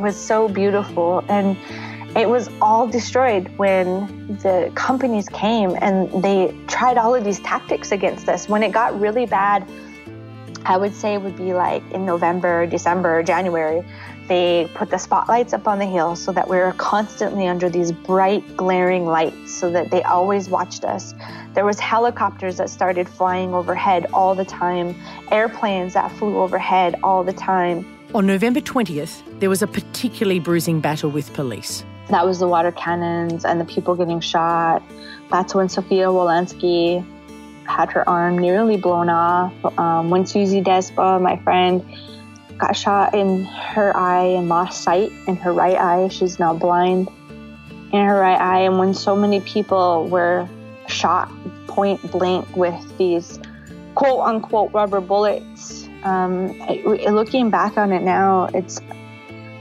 was 0.00 0.16
so 0.16 0.48
beautiful 0.48 1.24
and 1.28 1.56
it 2.16 2.28
was 2.28 2.48
all 2.60 2.86
destroyed 2.86 3.48
when 3.58 4.38
the 4.42 4.72
companies 4.74 5.28
came 5.28 5.76
and 5.80 6.22
they 6.22 6.54
tried 6.66 6.96
all 6.98 7.14
of 7.14 7.24
these 7.24 7.40
tactics 7.40 7.92
against 7.92 8.28
us 8.28 8.48
when 8.48 8.62
it 8.62 8.72
got 8.72 8.98
really 8.98 9.26
bad 9.26 9.68
i 10.64 10.76
would 10.76 10.94
say 10.94 11.14
it 11.14 11.22
would 11.22 11.36
be 11.36 11.52
like 11.52 11.82
in 11.92 12.06
november 12.06 12.66
december 12.66 13.22
january 13.22 13.84
They 14.28 14.70
put 14.74 14.90
the 14.90 14.98
spotlights 14.98 15.54
up 15.54 15.66
on 15.66 15.78
the 15.78 15.86
hill 15.86 16.14
so 16.14 16.32
that 16.32 16.48
we 16.48 16.58
were 16.58 16.72
constantly 16.76 17.46
under 17.48 17.70
these 17.70 17.92
bright, 17.92 18.44
glaring 18.58 19.06
lights 19.06 19.54
so 19.54 19.70
that 19.70 19.90
they 19.90 20.02
always 20.02 20.50
watched 20.50 20.84
us. 20.84 21.14
There 21.54 21.64
was 21.64 21.80
helicopters 21.80 22.58
that 22.58 22.68
started 22.68 23.08
flying 23.08 23.54
overhead 23.54 24.06
all 24.12 24.34
the 24.34 24.44
time, 24.44 24.94
airplanes 25.32 25.94
that 25.94 26.12
flew 26.12 26.36
overhead 26.36 26.96
all 27.02 27.24
the 27.24 27.32
time. 27.32 27.86
On 28.14 28.24
November 28.24 28.60
20th, 28.60 29.22
there 29.38 29.50
was 29.50 29.60
a 29.60 29.66
particularly 29.66 30.40
bruising 30.40 30.80
battle 30.80 31.10
with 31.10 31.30
police. 31.34 31.84
That 32.08 32.24
was 32.24 32.38
the 32.38 32.48
water 32.48 32.72
cannons 32.72 33.44
and 33.44 33.60
the 33.60 33.66
people 33.66 33.94
getting 33.96 34.20
shot. 34.20 34.82
That's 35.30 35.54
when 35.54 35.68
Sophia 35.68 36.06
Wilansky 36.06 37.04
had 37.66 37.92
her 37.92 38.08
arm 38.08 38.38
nearly 38.38 38.78
blown 38.78 39.10
off. 39.10 39.52
Um, 39.78 40.08
when 40.08 40.24
Susie 40.24 40.62
Despa, 40.62 41.20
my 41.20 41.36
friend, 41.42 41.84
got 42.56 42.74
shot 42.74 43.14
in 43.14 43.44
her 43.44 43.94
eye 43.94 44.24
and 44.24 44.48
lost 44.48 44.82
sight 44.82 45.12
in 45.26 45.36
her 45.36 45.52
right 45.52 45.76
eye, 45.76 46.08
she's 46.08 46.38
now 46.38 46.54
blind 46.54 47.08
in 47.92 48.06
her 48.06 48.18
right 48.18 48.40
eye. 48.40 48.60
And 48.60 48.78
when 48.78 48.94
so 48.94 49.14
many 49.16 49.40
people 49.40 50.08
were 50.08 50.48
shot 50.86 51.30
point 51.66 52.10
blank 52.10 52.56
with 52.56 52.96
these 52.96 53.38
quote 53.94 54.20
unquote 54.20 54.72
rubber 54.72 55.02
bullets, 55.02 55.77
um, 56.04 56.58
looking 56.58 57.50
back 57.50 57.76
on 57.76 57.92
it 57.92 58.02
now, 58.02 58.48
it's 58.54 58.80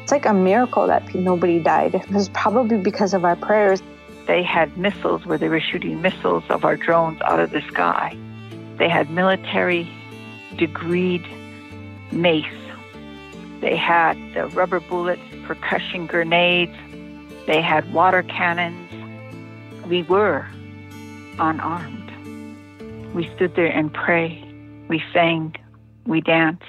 it's 0.02 0.12
like 0.14 0.26
a 0.26 0.34
miracle 0.34 0.88
that 0.88 1.14
nobody 1.14 1.60
died. 1.60 1.94
It 1.94 2.10
was 2.10 2.30
probably 2.30 2.78
because 2.78 3.14
of 3.14 3.26
our 3.26 3.36
prayers. 3.36 3.82
They 4.26 4.42
had 4.42 4.78
missiles 4.78 5.26
where 5.26 5.38
they 5.38 5.50
were 5.50 5.60
shooting 5.60 6.02
missiles 6.02 6.46
of 6.50 6.64
our 6.64 6.78
drones 6.78 7.20
out 7.22 7.42
of 7.42 7.52
the 7.52 7.62
sky. 7.64 8.18
They 8.78 8.88
had 8.88 9.10
military 9.10 9.90
degreed 10.54 11.26
mace. 12.14 12.46
They 13.60 13.76
had 13.76 14.18
the 14.34 14.48
rubber 14.48 14.80
bullets, 14.80 15.22
percussion 15.46 16.08
grenades. 16.08 16.78
They 17.46 17.62
had 17.62 17.92
water 17.94 18.24
cannons. 18.24 18.90
We 19.88 20.04
were 20.04 20.48
unarmed. 21.40 23.14
We 23.14 23.30
stood 23.36 23.56
there 23.56 23.68
and 23.68 23.94
prayed. 23.94 24.44
We 24.88 25.04
sang. 25.12 25.56
We 26.08 26.22
danced. 26.22 26.64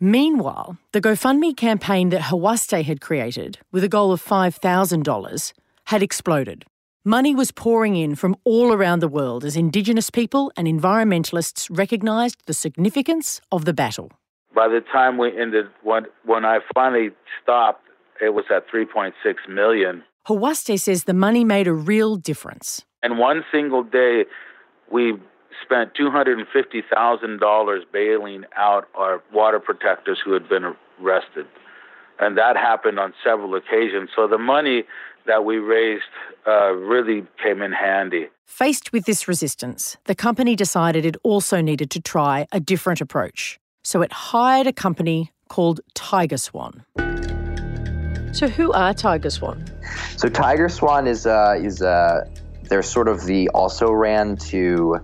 Meanwhile, 0.00 0.78
the 0.92 1.00
GoFundMe 1.00 1.56
campaign 1.56 2.08
that 2.08 2.22
Hawaste 2.22 2.72
had 2.72 3.00
created, 3.00 3.58
with 3.70 3.84
a 3.84 3.88
goal 3.88 4.10
of 4.10 4.24
$5,000, 4.24 5.52
had 5.84 6.02
exploded. 6.02 6.64
Money 7.04 7.34
was 7.34 7.52
pouring 7.52 7.96
in 7.96 8.14
from 8.14 8.34
all 8.44 8.72
around 8.72 9.00
the 9.00 9.08
world 9.08 9.44
as 9.44 9.56
Indigenous 9.56 10.08
people 10.08 10.50
and 10.56 10.66
environmentalists 10.66 11.68
recognised 11.70 12.38
the 12.46 12.54
significance 12.54 13.40
of 13.52 13.64
the 13.64 13.72
battle. 13.72 14.10
By 14.54 14.68
the 14.68 14.80
time 14.92 15.18
we 15.18 15.28
ended, 15.38 15.66
when, 15.82 16.06
when 16.24 16.44
I 16.44 16.60
finally 16.74 17.10
stopped, 17.42 17.84
it 18.20 18.30
was 18.34 18.44
at 18.50 18.68
3.6 18.68 19.12
million. 19.48 20.02
Hawaste 20.26 20.78
says 20.78 21.04
the 21.04 21.14
money 21.14 21.44
made 21.44 21.66
a 21.66 21.72
real 21.72 22.16
difference. 22.16 22.84
In 23.02 23.18
one 23.18 23.44
single 23.52 23.82
day, 23.82 24.24
we 24.90 25.14
spent 25.62 25.94
$250,000 25.94 27.80
bailing 27.92 28.44
out 28.56 28.88
our 28.94 29.22
water 29.32 29.60
protectors 29.60 30.18
who 30.24 30.32
had 30.32 30.48
been 30.48 30.74
arrested. 31.00 31.46
And 32.18 32.36
that 32.38 32.56
happened 32.56 32.98
on 32.98 33.14
several 33.24 33.54
occasions. 33.54 34.10
So 34.14 34.28
the 34.28 34.38
money 34.38 34.84
that 35.26 35.44
we 35.44 35.56
raised 35.58 36.02
uh, 36.46 36.72
really 36.72 37.26
came 37.42 37.62
in 37.62 37.72
handy. 37.72 38.28
Faced 38.46 38.92
with 38.92 39.06
this 39.06 39.28
resistance, 39.28 39.96
the 40.04 40.14
company 40.14 40.54
decided 40.56 41.06
it 41.06 41.16
also 41.22 41.60
needed 41.60 41.90
to 41.90 42.00
try 42.00 42.46
a 42.52 42.60
different 42.60 43.00
approach. 43.00 43.58
So 43.82 44.02
it 44.02 44.12
hired 44.12 44.66
a 44.66 44.72
company 44.72 45.32
called 45.48 45.80
Tiger 45.94 46.36
Swan. 46.36 46.84
So 48.32 48.48
who 48.48 48.72
are 48.72 48.94
Tiger 48.94 49.30
Swan? 49.30 49.64
So 50.16 50.28
Tiger 50.28 50.68
Swan 50.68 51.06
is 51.06 51.26
uh, 51.26 51.54
is 51.58 51.82
uh, 51.82 52.24
they're 52.62 52.82
sort 52.82 53.08
of 53.08 53.26
the 53.26 53.48
also 53.50 53.90
ran 53.90 54.36
to 54.36 54.98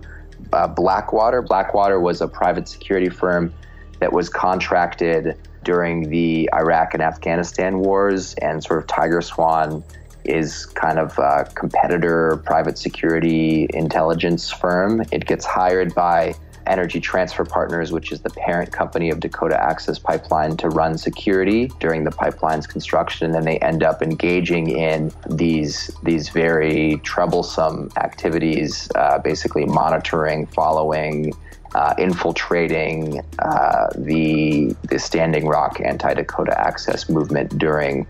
uh, 0.53 0.67
Blackwater. 0.67 1.41
Blackwater 1.41 1.99
was 1.99 2.21
a 2.21 2.27
private 2.27 2.67
security 2.67 3.09
firm 3.09 3.53
that 3.99 4.13
was 4.13 4.29
contracted 4.29 5.37
during 5.63 6.09
the 6.09 6.49
Iraq 6.53 6.93
and 6.93 7.03
Afghanistan 7.03 7.79
wars, 7.79 8.33
and 8.35 8.63
sort 8.63 8.79
of 8.79 8.87
Tiger 8.87 9.21
Swan 9.21 9.83
is 10.23 10.65
kind 10.65 10.99
of 10.99 11.17
a 11.17 11.49
competitor 11.55 12.41
private 12.45 12.77
security 12.77 13.67
intelligence 13.73 14.49
firm. 14.49 15.03
It 15.11 15.25
gets 15.25 15.45
hired 15.45 15.93
by 15.95 16.35
Energy 16.69 16.99
Transfer 16.99 17.43
Partners, 17.43 17.91
which 17.91 18.11
is 18.11 18.21
the 18.21 18.29
parent 18.29 18.71
company 18.71 19.09
of 19.09 19.19
Dakota 19.19 19.61
Access 19.61 19.99
Pipeline, 19.99 20.55
to 20.57 20.69
run 20.69 20.97
security 20.97 21.71
during 21.79 22.03
the 22.03 22.11
pipeline's 22.11 22.67
construction. 22.67 23.25
And 23.25 23.35
then 23.35 23.43
they 23.43 23.57
end 23.59 23.83
up 23.83 24.01
engaging 24.01 24.69
in 24.69 25.11
these, 25.29 25.91
these 26.03 26.29
very 26.29 26.97
troublesome 27.03 27.89
activities, 27.97 28.89
uh, 28.95 29.19
basically 29.19 29.65
monitoring, 29.65 30.45
following, 30.45 31.33
uh, 31.75 31.93
infiltrating 31.97 33.21
uh, 33.39 33.87
the, 33.95 34.75
the 34.89 34.99
Standing 34.99 35.47
Rock 35.47 35.79
anti 35.83 36.13
Dakota 36.13 36.59
Access 36.59 37.09
movement 37.09 37.57
during 37.57 38.07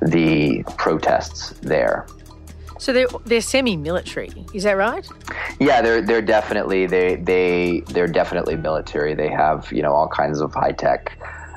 the 0.00 0.62
protests 0.76 1.50
there. 1.60 2.06
So 2.78 2.92
they're 2.92 3.08
they're 3.24 3.40
semi-military, 3.40 4.32
is 4.52 4.64
that 4.64 4.72
right? 4.72 5.06
Yeah, 5.60 5.82
they're 5.82 6.02
they're 6.02 6.22
definitely 6.22 6.86
they 6.86 7.16
they 7.16 7.80
they're 7.86 8.08
definitely 8.08 8.56
military. 8.56 9.14
They 9.14 9.30
have 9.30 9.70
you 9.72 9.82
know 9.82 9.92
all 9.92 10.08
kinds 10.08 10.40
of 10.40 10.52
high 10.54 10.72
tech. 10.72 11.16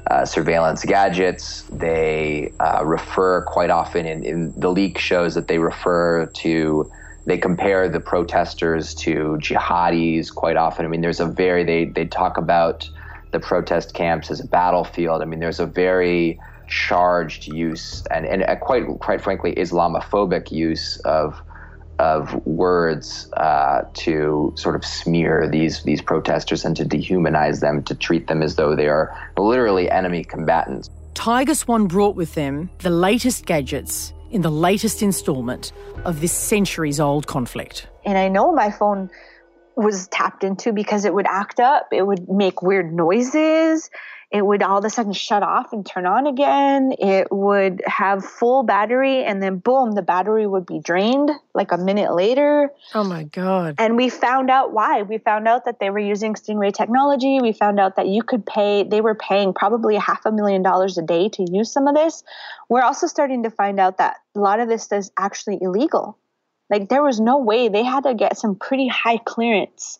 Uh, 0.09 0.25
surveillance 0.25 0.83
gadgets. 0.83 1.65
They 1.69 2.51
uh, 2.59 2.83
refer 2.83 3.43
quite 3.43 3.69
often 3.69 4.07
in, 4.07 4.23
in 4.23 4.59
the 4.59 4.71
leak 4.71 4.97
shows 4.97 5.35
that 5.35 5.47
they 5.47 5.59
refer 5.59 6.25
to 6.25 6.91
they 7.29 7.37
compare 7.37 7.87
the 7.87 7.99
protesters 7.99 8.95
to 8.95 9.37
jihadis 9.39 10.33
quite 10.33 10.57
often. 10.57 10.83
I 10.83 10.89
mean, 10.89 11.01
there's 11.01 11.19
a 11.19 11.27
very 11.27 11.63
they 11.63 11.85
they 11.85 12.05
talk 12.05 12.37
about 12.37 12.89
the 13.31 13.39
protest 13.39 13.93
camps 13.93 14.31
as 14.31 14.39
a 14.39 14.47
battlefield. 14.47 15.21
I 15.21 15.25
mean, 15.25 15.39
there's 15.39 15.59
a 15.59 15.67
very 15.67 16.39
charged 16.69 17.47
use 17.47 18.03
and, 18.11 18.25
and 18.25 18.43
quite 18.61 18.85
quite 18.99 19.21
frankly 19.21 19.53
Islamophobic 19.55 20.51
use 20.51 20.97
of 20.99 21.41
of 21.99 22.33
words 22.45 23.29
uh, 23.33 23.81
to 23.93 24.53
sort 24.55 24.75
of 24.75 24.85
smear 24.85 25.49
these 25.51 25.83
these 25.83 26.01
protesters 26.01 26.63
and 26.63 26.75
to 26.77 26.85
dehumanize 26.85 27.59
them, 27.59 27.83
to 27.83 27.93
treat 27.93 28.27
them 28.27 28.41
as 28.41 28.55
though 28.55 28.75
they 28.75 28.87
are 28.87 29.13
literally 29.37 29.91
enemy 29.91 30.23
combatants. 30.23 30.89
Tiger 31.13 31.53
Swan 31.53 31.87
brought 31.87 32.15
with 32.15 32.33
them 32.35 32.69
the 32.79 32.89
latest 32.89 33.45
gadgets 33.45 34.13
in 34.31 34.41
the 34.41 34.51
latest 34.51 35.01
instalment 35.01 35.73
of 36.05 36.21
this 36.21 36.31
centuries 36.31 36.99
old 36.99 37.27
conflict. 37.27 37.87
And 38.05 38.17
I 38.17 38.29
know 38.29 38.53
my 38.53 38.71
phone 38.71 39.09
was 39.75 40.07
tapped 40.07 40.43
into 40.43 40.71
because 40.71 41.03
it 41.03 41.13
would 41.13 41.25
act 41.27 41.59
up, 41.59 41.89
it 41.91 42.05
would 42.05 42.29
make 42.29 42.61
weird 42.61 42.93
noises 42.93 43.89
it 44.31 44.45
would 44.45 44.61
all 44.61 44.77
of 44.77 44.85
a 44.85 44.89
sudden 44.91 45.11
shut 45.11 45.41
off 45.41 45.73
and 45.73 45.83
turn 45.83 46.05
on 46.05 46.27
again. 46.27 46.93
It 46.99 47.31
would 47.31 47.81
have 47.87 48.23
full 48.23 48.61
battery 48.61 49.23
and 49.23 49.41
then 49.41 49.57
boom, 49.57 49.93
the 49.93 50.03
battery 50.03 50.45
would 50.45 50.67
be 50.67 50.79
drained 50.79 51.31
like 51.55 51.71
a 51.71 51.77
minute 51.77 52.13
later. 52.13 52.71
Oh 52.93 53.03
my 53.03 53.23
God. 53.23 53.75
And 53.79 53.97
we 53.97 54.09
found 54.09 54.51
out 54.51 54.71
why. 54.71 55.01
We 55.01 55.17
found 55.17 55.47
out 55.47 55.65
that 55.65 55.79
they 55.79 55.89
were 55.89 55.99
using 55.99 56.35
Stingray 56.35 56.71
technology. 56.71 57.39
We 57.41 57.53
found 57.53 57.79
out 57.79 57.95
that 57.95 58.07
you 58.07 58.21
could 58.21 58.45
pay, 58.45 58.83
they 58.83 59.01
were 59.01 59.15
paying 59.15 59.51
probably 59.51 59.95
half 59.95 60.23
a 60.25 60.31
million 60.31 60.61
dollars 60.61 60.99
a 60.99 61.01
day 61.01 61.29
to 61.29 61.47
use 61.51 61.71
some 61.71 61.87
of 61.87 61.95
this. 61.95 62.23
We're 62.69 62.83
also 62.83 63.07
starting 63.07 63.43
to 63.43 63.49
find 63.49 63.79
out 63.79 63.97
that 63.97 64.17
a 64.35 64.39
lot 64.39 64.59
of 64.59 64.69
this 64.69 64.91
is 64.91 65.11
actually 65.17 65.57
illegal. 65.59 66.19
Like 66.69 66.89
there 66.89 67.01
was 67.01 67.19
no 67.19 67.39
way 67.39 67.67
they 67.67 67.83
had 67.83 68.03
to 68.03 68.13
get 68.13 68.37
some 68.37 68.55
pretty 68.55 68.87
high 68.87 69.17
clearance 69.17 69.97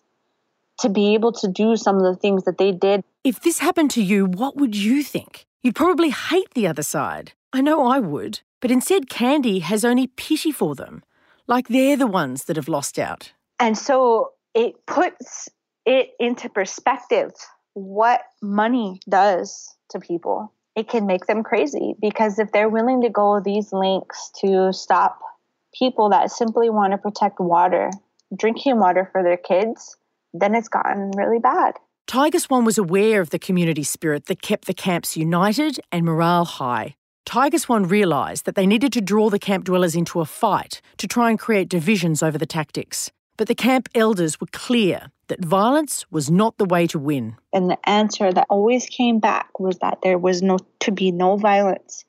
to 0.81 0.89
be 0.89 1.13
able 1.13 1.31
to 1.33 1.47
do 1.47 1.75
some 1.75 1.97
of 1.97 2.03
the 2.03 2.15
things 2.15 2.43
that 2.45 2.57
they 2.57 2.71
did. 2.71 3.03
If 3.23 3.41
this 3.41 3.59
happened 3.59 3.91
to 3.91 4.03
you, 4.03 4.25
what 4.25 4.55
would 4.55 4.75
you 4.75 5.03
think? 5.03 5.45
You'd 5.61 5.75
probably 5.75 6.09
hate 6.09 6.53
the 6.53 6.67
other 6.67 6.83
side. 6.83 7.33
I 7.51 7.61
know 7.61 7.87
I 7.87 7.99
would. 7.99 8.41
But 8.61 8.71
instead, 8.71 9.09
Kandi 9.09 9.61
has 9.61 9.85
only 9.85 10.07
pity 10.07 10.51
for 10.51 10.75
them, 10.75 11.03
like 11.47 11.67
they're 11.67 11.97
the 11.97 12.07
ones 12.07 12.45
that 12.45 12.55
have 12.57 12.67
lost 12.67 12.99
out. 12.99 13.31
And 13.59 13.77
so 13.77 14.33
it 14.53 14.85
puts 14.85 15.49
it 15.85 16.11
into 16.19 16.49
perspective 16.49 17.31
what 17.73 18.21
money 18.41 18.99
does 19.07 19.75
to 19.89 19.99
people. 19.99 20.51
It 20.75 20.87
can 20.87 21.05
make 21.05 21.25
them 21.25 21.43
crazy 21.43 21.95
because 21.99 22.39
if 22.39 22.51
they're 22.51 22.69
willing 22.69 23.01
to 23.01 23.09
go 23.09 23.39
these 23.39 23.73
lengths 23.73 24.31
to 24.41 24.71
stop 24.71 25.19
people 25.73 26.09
that 26.09 26.31
simply 26.31 26.69
want 26.69 26.91
to 26.91 26.97
protect 26.97 27.39
water, 27.39 27.91
drinking 28.35 28.79
water 28.79 29.09
for 29.11 29.23
their 29.23 29.37
kids, 29.37 29.97
then 30.33 30.55
it's 30.55 30.69
gotten 30.69 31.11
really 31.11 31.39
bad. 31.39 31.75
Tiger 32.07 32.39
Swan 32.39 32.65
was 32.65 32.77
aware 32.77 33.21
of 33.21 33.29
the 33.29 33.39
community 33.39 33.83
spirit 33.83 34.25
that 34.25 34.41
kept 34.41 34.65
the 34.65 34.73
camps 34.73 35.15
united 35.15 35.79
and 35.91 36.05
morale 36.05 36.45
high. 36.45 36.95
Tiger 37.25 37.59
Swan 37.59 37.83
realised 37.83 38.45
that 38.45 38.55
they 38.55 38.65
needed 38.65 38.91
to 38.93 39.01
draw 39.01 39.29
the 39.29 39.37
camp 39.37 39.65
dwellers 39.65 39.95
into 39.95 40.19
a 40.19 40.25
fight 40.25 40.81
to 40.97 41.07
try 41.07 41.29
and 41.29 41.37
create 41.37 41.69
divisions 41.69 42.23
over 42.23 42.39
the 42.39 42.47
tactics. 42.47 43.11
But 43.37 43.47
the 43.47 43.55
camp 43.55 43.87
elders 43.93 44.41
were 44.41 44.47
clear 44.51 45.11
that 45.27 45.45
violence 45.45 46.03
was 46.09 46.31
not 46.31 46.57
the 46.57 46.65
way 46.65 46.87
to 46.87 46.97
win. 46.97 47.35
And 47.53 47.69
the 47.69 47.77
answer 47.87 48.33
that 48.33 48.47
always 48.49 48.87
came 48.87 49.19
back 49.19 49.59
was 49.59 49.77
that 49.77 49.99
there 50.01 50.17
was 50.17 50.41
no 50.41 50.57
to 50.79 50.91
be 50.91 51.11
no 51.11 51.37
violence. 51.37 52.03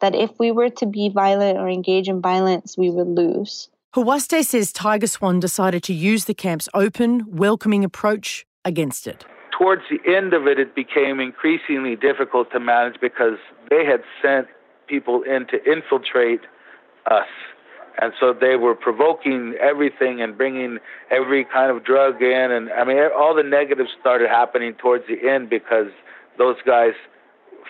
That 0.00 0.14
if 0.14 0.30
we 0.38 0.50
were 0.50 0.70
to 0.70 0.86
be 0.86 1.08
violent 1.08 1.58
or 1.58 1.68
engage 1.68 2.08
in 2.08 2.20
violence, 2.20 2.76
we 2.76 2.90
would 2.90 3.06
lose. 3.06 3.68
Hawaste 3.96 4.44
says 4.44 4.72
Tiger 4.72 5.06
Swan 5.06 5.40
decided 5.40 5.82
to 5.84 5.94
use 5.94 6.26
the 6.26 6.34
camp's 6.34 6.68
open, 6.74 7.24
welcoming 7.34 7.82
approach 7.82 8.44
against 8.62 9.06
it. 9.06 9.24
Towards 9.56 9.84
the 9.88 9.98
end 10.14 10.34
of 10.34 10.46
it, 10.46 10.58
it 10.58 10.74
became 10.74 11.18
increasingly 11.18 11.96
difficult 11.96 12.52
to 12.52 12.60
manage 12.60 13.00
because 13.00 13.38
they 13.70 13.86
had 13.86 14.02
sent 14.20 14.48
people 14.86 15.22
in 15.22 15.46
to 15.46 15.64
infiltrate 15.64 16.42
us. 17.10 17.26
And 17.96 18.12
so 18.20 18.34
they 18.38 18.56
were 18.56 18.74
provoking 18.74 19.54
everything 19.62 20.20
and 20.20 20.36
bringing 20.36 20.76
every 21.10 21.46
kind 21.46 21.74
of 21.74 21.82
drug 21.82 22.20
in. 22.20 22.50
And 22.52 22.68
i 22.72 22.84
mean 22.84 22.98
all 23.16 23.34
the 23.34 23.42
negatives 23.42 23.88
started 23.98 24.28
happening 24.28 24.74
towards 24.74 25.04
the 25.08 25.26
end 25.26 25.48
because 25.48 25.88
those 26.36 26.56
guys 26.66 26.92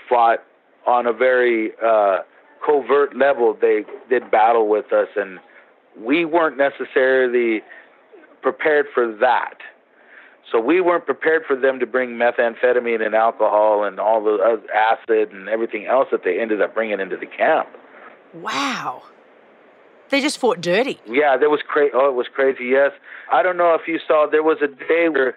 fought 0.09 0.43
on 0.89 1.07
a 1.07 1.13
very 1.13 1.71
uh 1.81 2.23
covert 2.67 3.17
level. 3.17 3.57
They 3.61 3.85
did 4.11 4.29
battle 4.29 4.67
with 4.67 4.93
us 4.93 5.07
and 5.15 5.39
we 5.99 6.25
weren't 6.25 6.57
necessarily 6.57 7.63
prepared 8.43 8.87
for 8.93 9.13
that 9.21 9.59
so 10.53 10.61
we 10.61 10.81
weren't 10.81 11.07
prepared 11.07 11.43
for 11.47 11.57
them 11.57 11.81
to 11.81 11.87
bring 11.87 12.11
methamphetamine 12.11 13.05
and 13.05 13.15
alcohol 13.15 13.85
and 13.85 13.99
all 13.99 14.23
the 14.23 14.59
acid 14.75 15.33
and 15.33 15.49
everything 15.49 15.87
else 15.87 16.09
that 16.13 16.23
they 16.25 16.41
ended 16.41 16.63
up 16.63 16.75
bringing 16.75 17.01
into 17.01 17.17
the 17.17 17.27
camp 17.27 17.69
wow 18.35 19.03
they 20.11 20.21
just 20.21 20.39
fought 20.39 20.61
dirty. 20.61 21.01
Yeah, 21.07 21.37
there 21.37 21.51
was 21.51 21.61
crazy. 21.67 21.91
Oh, 21.95 22.09
it 22.09 22.15
was 22.15 22.27
crazy. 22.33 22.67
Yes, 22.67 22.93
I 23.33 23.43
don't 23.43 23.57
know 23.57 23.75
if 23.75 23.89
you 23.89 23.99
saw. 24.07 24.27
There 24.31 24.43
was 24.43 24.59
a 24.63 24.69
day 24.69 25.09
where 25.09 25.37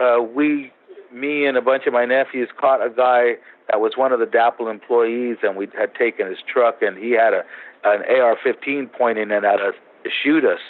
uh, 0.00 0.22
we, 0.22 0.72
me 1.12 1.46
and 1.46 1.56
a 1.56 1.62
bunch 1.62 1.86
of 1.86 1.92
my 1.92 2.04
nephews, 2.04 2.48
caught 2.58 2.84
a 2.84 2.90
guy 2.90 3.34
that 3.70 3.80
was 3.80 3.92
one 3.96 4.12
of 4.12 4.18
the 4.18 4.26
DAPL 4.26 4.70
employees, 4.70 5.36
and 5.42 5.56
we 5.56 5.68
had 5.78 5.94
taken 5.94 6.26
his 6.26 6.38
truck, 6.52 6.82
and 6.82 6.96
he 6.96 7.12
had 7.12 7.32
a 7.32 7.44
an 7.84 8.02
AR-15 8.02 8.92
pointing 8.92 9.30
it 9.30 9.44
at 9.44 9.60
us 9.60 9.74
shoot 10.22 10.44
us. 10.44 10.60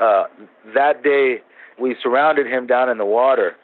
Uh, 0.00 0.24
that 0.74 1.02
day, 1.02 1.42
we 1.78 1.96
surrounded 2.02 2.46
him 2.46 2.66
down 2.66 2.88
in 2.88 2.98
the 2.98 3.04
water. 3.04 3.56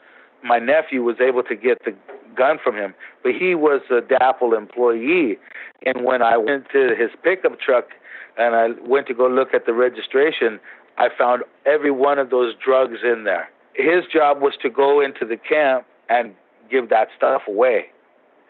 My 0.43 0.59
nephew 0.59 1.03
was 1.03 1.17
able 1.19 1.43
to 1.43 1.55
get 1.55 1.83
the 1.85 1.95
gun 2.35 2.57
from 2.63 2.75
him, 2.75 2.93
but 3.21 3.33
he 3.33 3.55
was 3.55 3.81
a 3.89 4.01
DAPL 4.01 4.57
employee. 4.57 5.37
And 5.85 6.03
when 6.03 6.21
I 6.21 6.37
went 6.37 6.69
to 6.71 6.95
his 6.97 7.09
pickup 7.23 7.59
truck 7.59 7.89
and 8.37 8.55
I 8.55 8.69
went 8.87 9.07
to 9.07 9.13
go 9.13 9.27
look 9.27 9.53
at 9.53 9.65
the 9.65 9.73
registration, 9.73 10.59
I 10.97 11.09
found 11.17 11.43
every 11.65 11.91
one 11.91 12.19
of 12.19 12.29
those 12.29 12.53
drugs 12.55 12.99
in 13.03 13.23
there. 13.23 13.49
His 13.75 14.05
job 14.11 14.41
was 14.41 14.53
to 14.61 14.69
go 14.69 15.01
into 15.01 15.25
the 15.25 15.37
camp 15.37 15.85
and 16.09 16.33
give 16.69 16.89
that 16.89 17.09
stuff 17.15 17.43
away. 17.47 17.85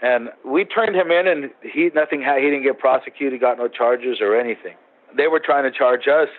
And 0.02 0.30
we 0.46 0.66
turned 0.66 0.96
him 0.96 1.12
in, 1.12 1.28
and 1.28 1.50
he 1.62 1.90
nothing. 1.96 2.22
He 2.22 2.42
didn't 2.42 2.64
get 2.64 2.78
prosecuted, 2.78 3.40
got 3.40 3.58
no 3.58 3.70
charges 3.70 4.18
or 4.20 4.38
anything. 4.38 4.76
They 5.16 5.28
were 5.28 5.40
trying 5.40 5.64
to 5.72 5.78
charge 5.78 6.08
us 6.08 6.30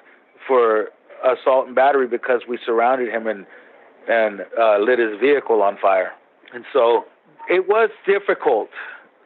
for 0.46 0.88
assault 1.24 1.66
and 1.66 1.74
battery 1.74 2.06
because 2.06 2.42
we 2.48 2.58
surrounded 2.64 3.08
him 3.08 3.26
and 3.26 3.46
and 4.06 4.44
uh, 4.60 4.78
lit 4.78 4.98
his 4.98 5.18
vehicle 5.18 5.62
on 5.62 5.78
fire. 5.80 6.12
And 6.52 6.64
so 6.72 7.04
it 7.48 7.68
was 7.68 7.88
difficult 8.06 8.68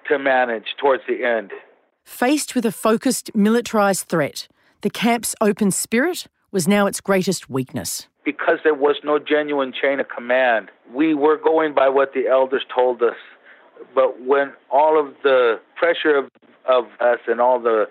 to 0.08 0.18
manage 0.18 0.76
towards 0.80 1.02
the 1.08 1.24
end. 1.24 1.50
Faced 2.04 2.54
with 2.54 2.64
a 2.64 2.72
focused, 2.72 3.32
militarised 3.34 4.04
threat, 4.04 4.48
the 4.82 4.90
camp's 4.90 5.34
open 5.40 5.70
spirit 5.70 6.26
was 6.52 6.68
now 6.68 6.86
its 6.86 7.00
greatest 7.00 7.50
weakness. 7.50 8.06
Because 8.24 8.58
there 8.62 8.74
was 8.74 8.96
no 9.04 9.18
genuine 9.18 9.72
chain 9.72 10.00
of 10.00 10.08
command, 10.08 10.70
we 10.94 11.12
were 11.12 11.36
going 11.36 11.74
by 11.74 11.88
what 11.88 12.12
the 12.14 12.28
elders 12.28 12.64
told 12.74 13.02
us. 13.02 13.16
But 13.94 14.22
when 14.22 14.52
all 14.70 14.98
of 14.98 15.14
the 15.22 15.60
pressure 15.76 16.16
of, 16.16 16.30
of 16.68 16.84
us 17.00 17.18
and 17.26 17.40
all 17.40 17.60
the 17.60 17.86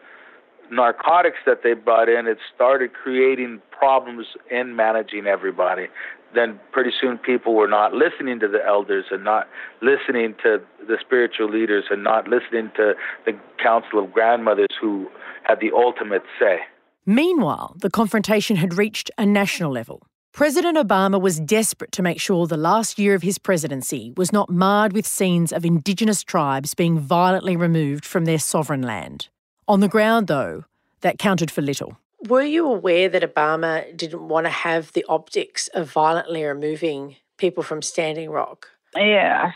narcotics 0.71 1.37
that 1.45 1.63
they 1.63 1.73
brought 1.73 2.09
in, 2.09 2.27
it 2.27 2.37
started 2.53 2.93
creating 2.93 3.61
problems 3.71 4.27
in 4.49 4.75
managing 4.75 5.27
everybody 5.27 5.87
then 6.35 6.59
pretty 6.71 6.91
soon 6.99 7.17
people 7.17 7.55
were 7.55 7.67
not 7.67 7.93
listening 7.93 8.39
to 8.39 8.47
the 8.47 8.63
elders 8.65 9.05
and 9.11 9.23
not 9.23 9.47
listening 9.81 10.35
to 10.43 10.61
the 10.87 10.97
spiritual 10.99 11.49
leaders 11.49 11.85
and 11.89 12.03
not 12.03 12.27
listening 12.27 12.71
to 12.75 12.93
the 13.25 13.33
council 13.61 14.03
of 14.03 14.11
grandmothers 14.11 14.67
who 14.79 15.07
had 15.43 15.59
the 15.59 15.71
ultimate 15.75 16.23
say. 16.39 16.59
Meanwhile, 17.05 17.75
the 17.79 17.89
confrontation 17.89 18.57
had 18.57 18.77
reached 18.77 19.09
a 19.17 19.25
national 19.25 19.71
level. 19.71 20.03
President 20.33 20.77
Obama 20.77 21.19
was 21.19 21.39
desperate 21.39 21.91
to 21.93 22.03
make 22.03 22.19
sure 22.19 22.45
the 22.45 22.57
last 22.57 22.99
year 22.99 23.15
of 23.15 23.23
his 23.23 23.39
presidency 23.39 24.13
was 24.17 24.31
not 24.31 24.49
marred 24.49 24.93
with 24.93 25.07
scenes 25.07 25.51
of 25.51 25.65
Indigenous 25.65 26.23
tribes 26.23 26.75
being 26.75 26.99
violently 26.99 27.55
removed 27.55 28.05
from 28.05 28.25
their 28.25 28.37
sovereign 28.37 28.83
land. 28.83 29.29
On 29.67 29.81
the 29.81 29.89
ground, 29.89 30.27
though, 30.27 30.63
that 31.01 31.19
counted 31.19 31.51
for 31.51 31.61
little. 31.61 31.97
Were 32.27 32.43
you 32.43 32.65
aware 32.65 33.09
that 33.09 33.21
Obama 33.21 33.95
didn't 33.95 34.27
want 34.27 34.45
to 34.45 34.49
have 34.49 34.93
the 34.93 35.05
optics 35.09 35.67
of 35.69 35.91
violently 35.91 36.43
removing 36.43 37.17
people 37.37 37.63
from 37.63 37.81
Standing 37.81 38.29
Rock? 38.29 38.67
Yes. 38.95 39.53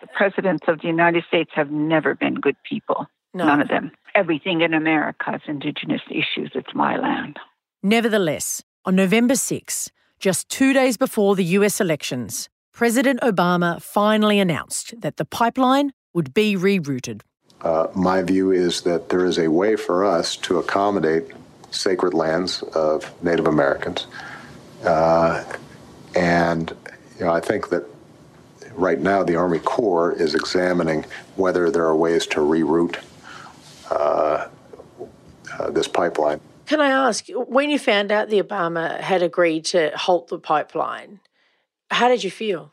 The 0.00 0.06
presidents 0.08 0.64
of 0.68 0.80
the 0.82 0.88
United 0.88 1.24
States 1.26 1.50
have 1.54 1.70
never 1.70 2.14
been 2.14 2.34
good 2.34 2.56
people. 2.68 3.06
No. 3.32 3.46
None 3.46 3.62
of 3.62 3.68
them. 3.68 3.90
Everything 4.14 4.60
in 4.60 4.74
America 4.74 5.34
is 5.34 5.40
Indigenous 5.48 6.02
issues. 6.10 6.52
It's 6.54 6.74
my 6.74 6.96
land. 6.96 7.38
Nevertheless, 7.82 8.62
on 8.84 8.94
November 8.94 9.34
6, 9.34 9.90
just 10.20 10.48
two 10.48 10.72
days 10.72 10.96
before 10.96 11.34
the 11.34 11.44
US 11.44 11.80
elections, 11.80 12.48
President 12.72 13.20
Obama 13.22 13.80
finally 13.82 14.38
announced 14.38 15.00
that 15.00 15.16
the 15.16 15.24
pipeline 15.24 15.92
would 16.12 16.32
be 16.32 16.54
rerouted. 16.54 17.22
Uh, 17.64 17.88
my 17.94 18.22
view 18.22 18.50
is 18.50 18.82
that 18.82 19.08
there 19.08 19.24
is 19.24 19.38
a 19.38 19.48
way 19.48 19.74
for 19.74 20.04
us 20.04 20.36
to 20.36 20.58
accommodate 20.58 21.32
sacred 21.70 22.12
lands 22.12 22.62
of 22.62 23.10
Native 23.24 23.46
Americans. 23.46 24.06
Uh, 24.84 25.42
and 26.14 26.76
you 27.18 27.24
know, 27.24 27.32
I 27.32 27.40
think 27.40 27.70
that 27.70 27.84
right 28.74 29.00
now 29.00 29.22
the 29.24 29.36
Army 29.36 29.58
Corps 29.58 30.12
is 30.12 30.34
examining 30.34 31.06
whether 31.36 31.70
there 31.70 31.86
are 31.86 31.96
ways 31.96 32.26
to 32.28 32.40
reroute 32.40 33.02
uh, 33.90 34.48
uh, 35.58 35.70
this 35.70 35.88
pipeline. 35.88 36.40
Can 36.66 36.80
I 36.80 36.90
ask, 36.90 37.26
when 37.28 37.70
you 37.70 37.78
found 37.78 38.12
out 38.12 38.28
the 38.28 38.42
Obama 38.42 39.00
had 39.00 39.22
agreed 39.22 39.64
to 39.66 39.90
halt 39.96 40.28
the 40.28 40.38
pipeline, 40.38 41.20
how 41.90 42.08
did 42.08 42.24
you 42.24 42.30
feel? 42.30 42.72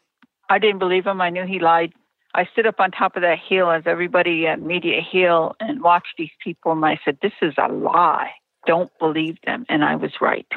I 0.50 0.60
didn't 0.60 0.80
believe 0.80 1.06
him. 1.06 1.22
I 1.22 1.30
knew 1.30 1.46
he 1.46 1.60
lied. 1.60 1.94
I 2.34 2.46
stood 2.46 2.66
up 2.66 2.80
on 2.80 2.92
top 2.92 3.16
of 3.16 3.24
that 3.24 3.40
hill 3.40 3.70
as 3.72 3.84
everybody 3.86 4.48
at 4.48 4.62
Media 4.62 5.02
Hill 5.02 5.56
and 5.60 5.82
watched 5.82 6.16
these 6.18 6.32
people, 6.44 6.72
and 6.72 6.86
I 6.86 7.00
said, 7.04 7.18
This 7.22 7.34
is 7.42 7.54
a 7.58 7.72
lie 7.72 8.32
don't 8.66 8.92
believe 9.00 9.38
them. 9.46 9.66
And 9.70 9.84
I 9.84 9.96
was 9.96 10.12
right. 10.22 10.48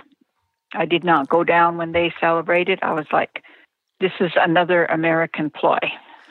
I 0.75 0.87
did 0.87 1.05
not 1.05 1.29
go 1.29 1.45
down 1.45 1.77
when 1.77 1.93
they 1.93 2.13
celebrated. 2.21 2.79
I 2.83 2.93
was 2.93 3.07
like, 3.13 3.43
this 4.01 4.13
is 4.21 4.33
another 4.37 4.87
American 4.87 5.51
ploy. 5.51 5.79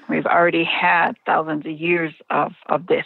We've 0.09 0.25
already 0.25 0.65
had 0.65 1.13
thousands 1.25 1.65
of 1.65 1.71
years 1.71 2.13
of, 2.29 2.53
of 2.67 2.87
this. 2.87 3.05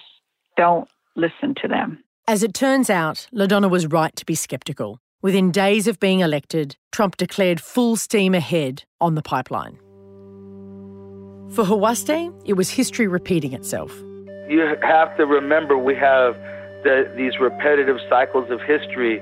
Don't 0.57 0.89
listen 1.15 1.53
to 1.61 1.67
them. 1.67 2.03
As 2.27 2.43
it 2.43 2.53
turns 2.53 2.89
out, 2.89 3.27
LaDonna 3.33 3.69
was 3.69 3.87
right 3.87 4.15
to 4.15 4.25
be 4.25 4.35
skeptical. 4.35 4.99
Within 5.21 5.51
days 5.51 5.87
of 5.87 5.99
being 5.99 6.19
elected, 6.19 6.75
Trump 6.91 7.17
declared 7.17 7.61
full 7.61 7.95
steam 7.95 8.33
ahead 8.33 8.83
on 8.99 9.15
the 9.15 9.21
pipeline. 9.21 9.79
For 11.51 11.63
Hawaste, 11.63 12.31
it 12.45 12.53
was 12.53 12.69
history 12.69 13.07
repeating 13.07 13.53
itself. 13.53 13.91
You 14.49 14.75
have 14.81 15.15
to 15.17 15.25
remember 15.25 15.77
we 15.77 15.95
have 15.95 16.35
the, 16.83 17.11
these 17.15 17.39
repetitive 17.39 17.97
cycles 18.09 18.49
of 18.51 18.61
history 18.61 19.19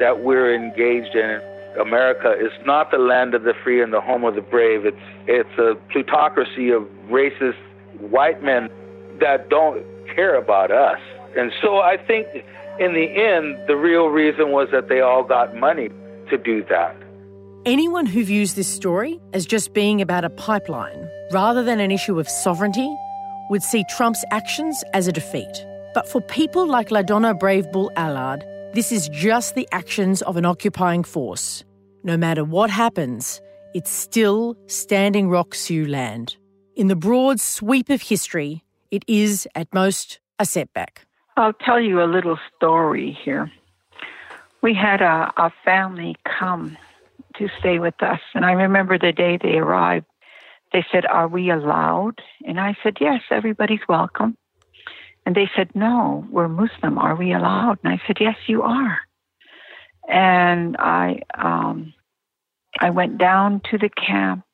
that 0.00 0.20
we're 0.22 0.54
engaged 0.54 1.14
in. 1.14 1.40
America 1.80 2.32
is 2.32 2.52
not 2.66 2.90
the 2.90 2.98
land 2.98 3.34
of 3.34 3.44
the 3.44 3.54
free 3.62 3.82
and 3.82 3.92
the 3.92 4.00
home 4.00 4.24
of 4.24 4.34
the 4.34 4.40
brave. 4.40 4.84
It's 4.84 4.96
it's 5.26 5.58
a 5.58 5.74
plutocracy 5.92 6.70
of 6.70 6.82
racist 7.08 7.58
white 8.00 8.42
men 8.42 8.68
that 9.20 9.48
don't 9.48 9.84
care 10.14 10.34
about 10.34 10.70
us. 10.70 10.98
And 11.36 11.52
so 11.62 11.78
I 11.78 11.96
think 11.96 12.26
in 12.80 12.94
the 12.94 13.06
end, 13.06 13.58
the 13.68 13.76
real 13.76 14.06
reason 14.06 14.50
was 14.50 14.68
that 14.72 14.88
they 14.88 15.00
all 15.00 15.22
got 15.22 15.54
money 15.56 15.90
to 16.30 16.38
do 16.38 16.64
that. 16.68 16.96
Anyone 17.68 18.06
who 18.06 18.24
views 18.24 18.54
this 18.54 18.66
story 18.66 19.20
as 19.34 19.44
just 19.44 19.74
being 19.74 20.00
about 20.00 20.24
a 20.24 20.30
pipeline 20.30 21.06
rather 21.32 21.62
than 21.62 21.80
an 21.80 21.90
issue 21.90 22.18
of 22.18 22.26
sovereignty 22.26 22.90
would 23.50 23.62
see 23.62 23.84
Trump's 23.90 24.24
actions 24.30 24.82
as 24.94 25.06
a 25.06 25.12
defeat. 25.12 25.66
But 25.92 26.08
for 26.08 26.22
people 26.22 26.66
like 26.66 26.88
LaDonna 26.88 27.38
Brave 27.38 27.70
Bull 27.70 27.92
Allard, 27.94 28.42
this 28.72 28.90
is 28.90 29.10
just 29.10 29.54
the 29.54 29.68
actions 29.70 30.22
of 30.22 30.38
an 30.38 30.46
occupying 30.46 31.04
force. 31.04 31.62
No 32.04 32.16
matter 32.16 32.42
what 32.42 32.70
happens, 32.70 33.38
it's 33.74 33.90
still 33.90 34.56
Standing 34.66 35.28
Rock 35.28 35.54
Sioux 35.54 35.86
land. 35.86 36.38
In 36.74 36.86
the 36.86 36.96
broad 36.96 37.38
sweep 37.38 37.90
of 37.90 38.00
history, 38.00 38.64
it 38.90 39.04
is, 39.06 39.46
at 39.54 39.68
most, 39.74 40.20
a 40.38 40.46
setback. 40.46 41.04
I'll 41.36 41.52
tell 41.52 41.78
you 41.78 42.02
a 42.02 42.08
little 42.08 42.38
story 42.56 43.12
here. 43.22 43.52
We 44.62 44.72
had 44.72 45.02
a, 45.02 45.30
a 45.36 45.52
family 45.66 46.16
come 46.24 46.78
to 47.38 47.48
stay 47.58 47.78
with 47.78 48.00
us. 48.02 48.20
And 48.34 48.44
I 48.44 48.52
remember 48.52 48.98
the 48.98 49.12
day 49.12 49.38
they 49.40 49.56
arrived, 49.56 50.06
they 50.72 50.84
said, 50.92 51.06
Are 51.06 51.28
we 51.28 51.50
allowed? 51.50 52.20
And 52.44 52.60
I 52.60 52.76
said, 52.82 52.98
Yes, 53.00 53.22
everybody's 53.30 53.86
welcome. 53.88 54.36
And 55.24 55.34
they 55.34 55.50
said, 55.56 55.74
No, 55.74 56.26
we're 56.30 56.48
Muslim. 56.48 56.98
Are 56.98 57.16
we 57.16 57.32
allowed? 57.32 57.78
And 57.82 57.92
I 57.92 58.00
said, 58.06 58.16
Yes, 58.20 58.36
you 58.46 58.62
are. 58.62 58.98
And 60.08 60.76
I, 60.78 61.20
um, 61.34 61.92
I 62.80 62.90
went 62.90 63.18
down 63.18 63.60
to 63.70 63.78
the 63.78 63.90
camp, 63.90 64.44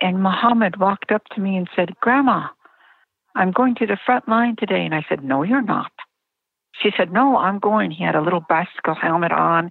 and 0.00 0.22
Muhammad 0.22 0.78
walked 0.78 1.10
up 1.10 1.22
to 1.34 1.40
me 1.40 1.56
and 1.56 1.68
said, 1.74 1.98
Grandma, 2.00 2.48
I'm 3.34 3.50
going 3.50 3.74
to 3.76 3.86
the 3.86 3.98
front 4.04 4.28
line 4.28 4.56
today. 4.56 4.84
And 4.84 4.94
I 4.94 5.04
said, 5.08 5.24
No, 5.24 5.42
you're 5.42 5.62
not. 5.62 5.92
She 6.82 6.90
said, 6.96 7.12
No, 7.12 7.36
I'm 7.36 7.58
going. 7.58 7.90
He 7.90 8.04
had 8.04 8.14
a 8.14 8.22
little 8.22 8.44
bicycle 8.48 8.94
helmet 8.94 9.32
on, 9.32 9.70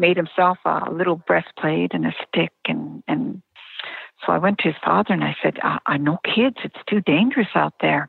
made 0.00 0.16
himself 0.16 0.58
a 0.64 0.90
little 0.90 1.16
breastplate 1.16 1.92
and 1.94 2.06
a 2.06 2.14
stick. 2.26 2.52
And, 2.66 3.02
and 3.06 3.42
so 4.24 4.32
I 4.32 4.38
went 4.38 4.58
to 4.58 4.68
his 4.68 4.76
father 4.84 5.14
and 5.14 5.22
I 5.22 5.36
said, 5.42 5.58
I, 5.62 5.78
I 5.86 5.96
know 5.98 6.18
kids. 6.24 6.56
It's 6.64 6.74
too 6.88 7.00
dangerous 7.00 7.48
out 7.54 7.74
there. 7.80 8.08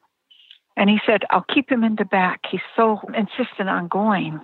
And 0.77 0.89
he 0.89 0.99
said, 1.05 1.23
I'll 1.29 1.45
keep 1.53 1.69
him 1.69 1.83
in 1.83 1.95
the 1.97 2.05
back. 2.05 2.41
He's 2.49 2.61
so 2.75 3.01
insistent 3.15 3.69
on 3.69 3.87
going. 3.87 4.39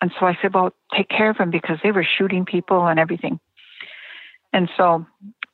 And 0.00 0.10
so 0.18 0.26
I 0.26 0.36
said, 0.40 0.54
Well, 0.54 0.72
take 0.94 1.08
care 1.08 1.30
of 1.30 1.36
him 1.36 1.50
because 1.50 1.78
they 1.82 1.92
were 1.92 2.04
shooting 2.04 2.44
people 2.44 2.86
and 2.86 2.98
everything. 2.98 3.38
And 4.52 4.70
so 4.76 5.06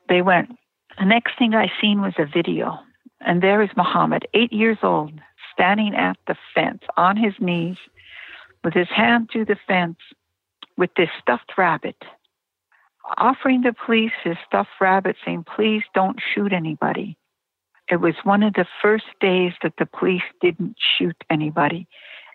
they 0.08 0.22
went. 0.22 0.56
The 0.98 1.04
next 1.04 1.38
thing 1.38 1.54
I 1.54 1.70
seen 1.80 2.00
was 2.02 2.14
a 2.18 2.26
video. 2.26 2.78
And 3.20 3.42
there 3.42 3.62
is 3.62 3.70
Muhammad, 3.76 4.26
eight 4.34 4.52
years 4.52 4.78
old, 4.82 5.12
standing 5.52 5.94
at 5.94 6.16
the 6.26 6.36
fence 6.54 6.82
on 6.96 7.16
his 7.16 7.34
knees 7.40 7.76
with 8.64 8.74
his 8.74 8.88
hand 8.88 9.28
through 9.32 9.46
the 9.46 9.58
fence 9.66 9.98
with 10.76 10.90
this 10.96 11.08
stuffed 11.20 11.52
rabbit, 11.56 11.96
offering 13.18 13.62
the 13.62 13.74
police 13.86 14.12
his 14.22 14.36
stuffed 14.46 14.70
rabbit, 14.80 15.16
saying, 15.24 15.44
Please 15.56 15.82
don't 15.94 16.18
shoot 16.34 16.52
anybody. 16.52 17.16
It 17.90 17.96
was 17.96 18.14
one 18.24 18.42
of 18.42 18.54
the 18.54 18.66
first 18.80 19.04
days 19.20 19.52
that 19.62 19.74
the 19.78 19.86
police 19.86 20.22
didn't 20.40 20.76
shoot 20.96 21.16
anybody. 21.28 21.86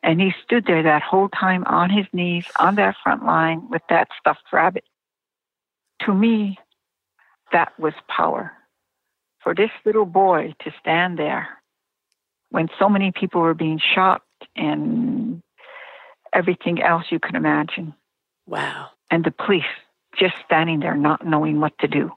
And 0.03 0.21
he 0.21 0.33
stood 0.43 0.65
there 0.65 0.83
that 0.83 1.01
whole 1.01 1.29
time 1.29 1.63
on 1.65 1.89
his 1.89 2.05
knees 2.13 2.45
on 2.59 2.75
that 2.75 2.95
front 3.03 3.25
line 3.25 3.69
with 3.69 3.81
that 3.89 4.09
stuffed 4.19 4.43
rabbit. 4.53 4.83
To 6.05 6.13
me, 6.13 6.59
that 7.51 7.77
was 7.79 7.93
power. 8.07 8.51
For 9.41 9.55
this 9.55 9.71
little 9.85 10.05
boy 10.05 10.53
to 10.63 10.71
stand 10.79 11.17
there 11.17 11.47
when 12.49 12.69
so 12.77 12.89
many 12.89 13.11
people 13.11 13.41
were 13.41 13.53
being 13.53 13.79
shot 13.79 14.21
and 14.55 15.41
everything 16.33 16.81
else 16.81 17.05
you 17.09 17.19
can 17.19 17.35
imagine. 17.35 17.93
Wow. 18.47 18.89
And 19.11 19.23
the 19.23 19.31
police 19.31 19.63
just 20.17 20.35
standing 20.45 20.79
there 20.79 20.95
not 20.95 21.25
knowing 21.25 21.59
what 21.59 21.77
to 21.79 21.87
do. 21.87 22.11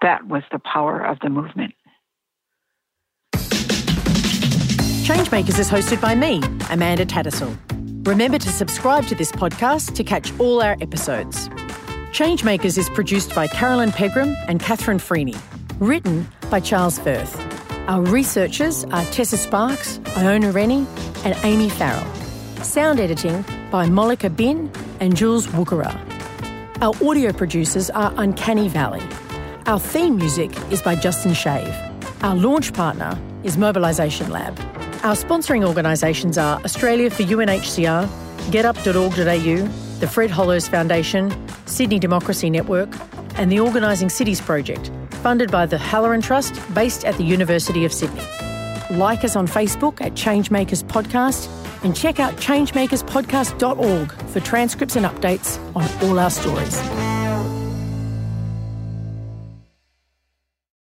That 0.00 0.26
was 0.26 0.42
the 0.50 0.58
power 0.58 1.04
of 1.04 1.18
the 1.20 1.28
movement. 1.28 1.74
Changemakers 5.04 5.58
is 5.58 5.68
hosted 5.68 6.00
by 6.00 6.14
me, 6.14 6.40
Amanda 6.70 7.04
Tattersall. 7.04 7.56
Remember 8.06 8.38
to 8.38 8.48
subscribe 8.48 9.06
to 9.08 9.14
this 9.14 9.30
podcast 9.30 9.94
to 9.94 10.04
catch 10.04 10.32
all 10.40 10.62
our 10.62 10.76
episodes. 10.80 11.48
Changemakers 12.12 12.78
is 12.78 12.88
produced 12.90 13.34
by 13.34 13.46
Carolyn 13.46 13.92
Pegram 13.92 14.34
and 14.48 14.60
Catherine 14.60 14.98
Freeney. 14.98 15.36
Written 15.80 16.26
by 16.50 16.60
Charles 16.60 16.98
Firth. 16.98 17.38
Our 17.88 18.02
researchers 18.02 18.84
are 18.86 19.04
Tessa 19.06 19.36
Sparks, 19.36 19.98
Iona 20.16 20.52
Rennie, 20.52 20.86
and 21.24 21.36
Amy 21.42 21.68
Farrell. 21.68 22.06
Sound 22.62 23.00
editing 23.00 23.42
by 23.70 23.86
Molika 23.88 24.34
Bin 24.34 24.70
and 25.00 25.16
Jules 25.16 25.48
Wukara. 25.48 25.92
Our 26.80 26.94
audio 27.06 27.32
producers 27.32 27.90
are 27.90 28.14
Uncanny 28.16 28.68
Valley. 28.68 29.02
Our 29.66 29.80
theme 29.80 30.16
music 30.16 30.50
is 30.70 30.80
by 30.80 30.94
Justin 30.94 31.34
Shave. 31.34 31.74
Our 32.22 32.36
launch 32.36 32.72
partner 32.72 33.18
is 33.42 33.58
Mobilisation 33.58 34.30
Lab. 34.30 34.58
Our 35.02 35.16
sponsoring 35.16 35.66
organisations 35.66 36.38
are 36.38 36.60
Australia 36.64 37.10
for 37.10 37.24
UNHCR, 37.24 38.06
GetUp.org.au, 38.52 39.98
the 39.98 40.06
Fred 40.06 40.30
Hollows 40.30 40.68
Foundation, 40.68 41.34
Sydney 41.66 41.98
Democracy 41.98 42.48
Network, 42.48 42.90
and 43.34 43.50
the 43.50 43.58
Organising 43.58 44.08
Cities 44.08 44.40
Project, 44.40 44.90
funded 45.22 45.50
by 45.50 45.66
the 45.66 45.78
Halloran 45.78 46.20
Trust 46.20 46.54
based 46.74 47.04
at 47.04 47.16
the 47.16 47.24
University 47.24 47.84
of 47.84 47.92
Sydney. 47.92 48.22
Like 48.90 49.24
us 49.24 49.34
on 49.34 49.48
Facebook 49.48 50.00
at 50.00 50.12
Changemakers 50.12 50.84
Podcast 50.84 51.48
and 51.82 51.96
check 51.96 52.20
out 52.20 52.34
changemakerspodcast.org 52.34 54.12
for 54.12 54.40
transcripts 54.40 54.96
and 54.96 55.06
updates 55.06 55.58
on 55.76 56.08
all 56.08 56.18
our 56.18 56.30
stories. 56.30 57.21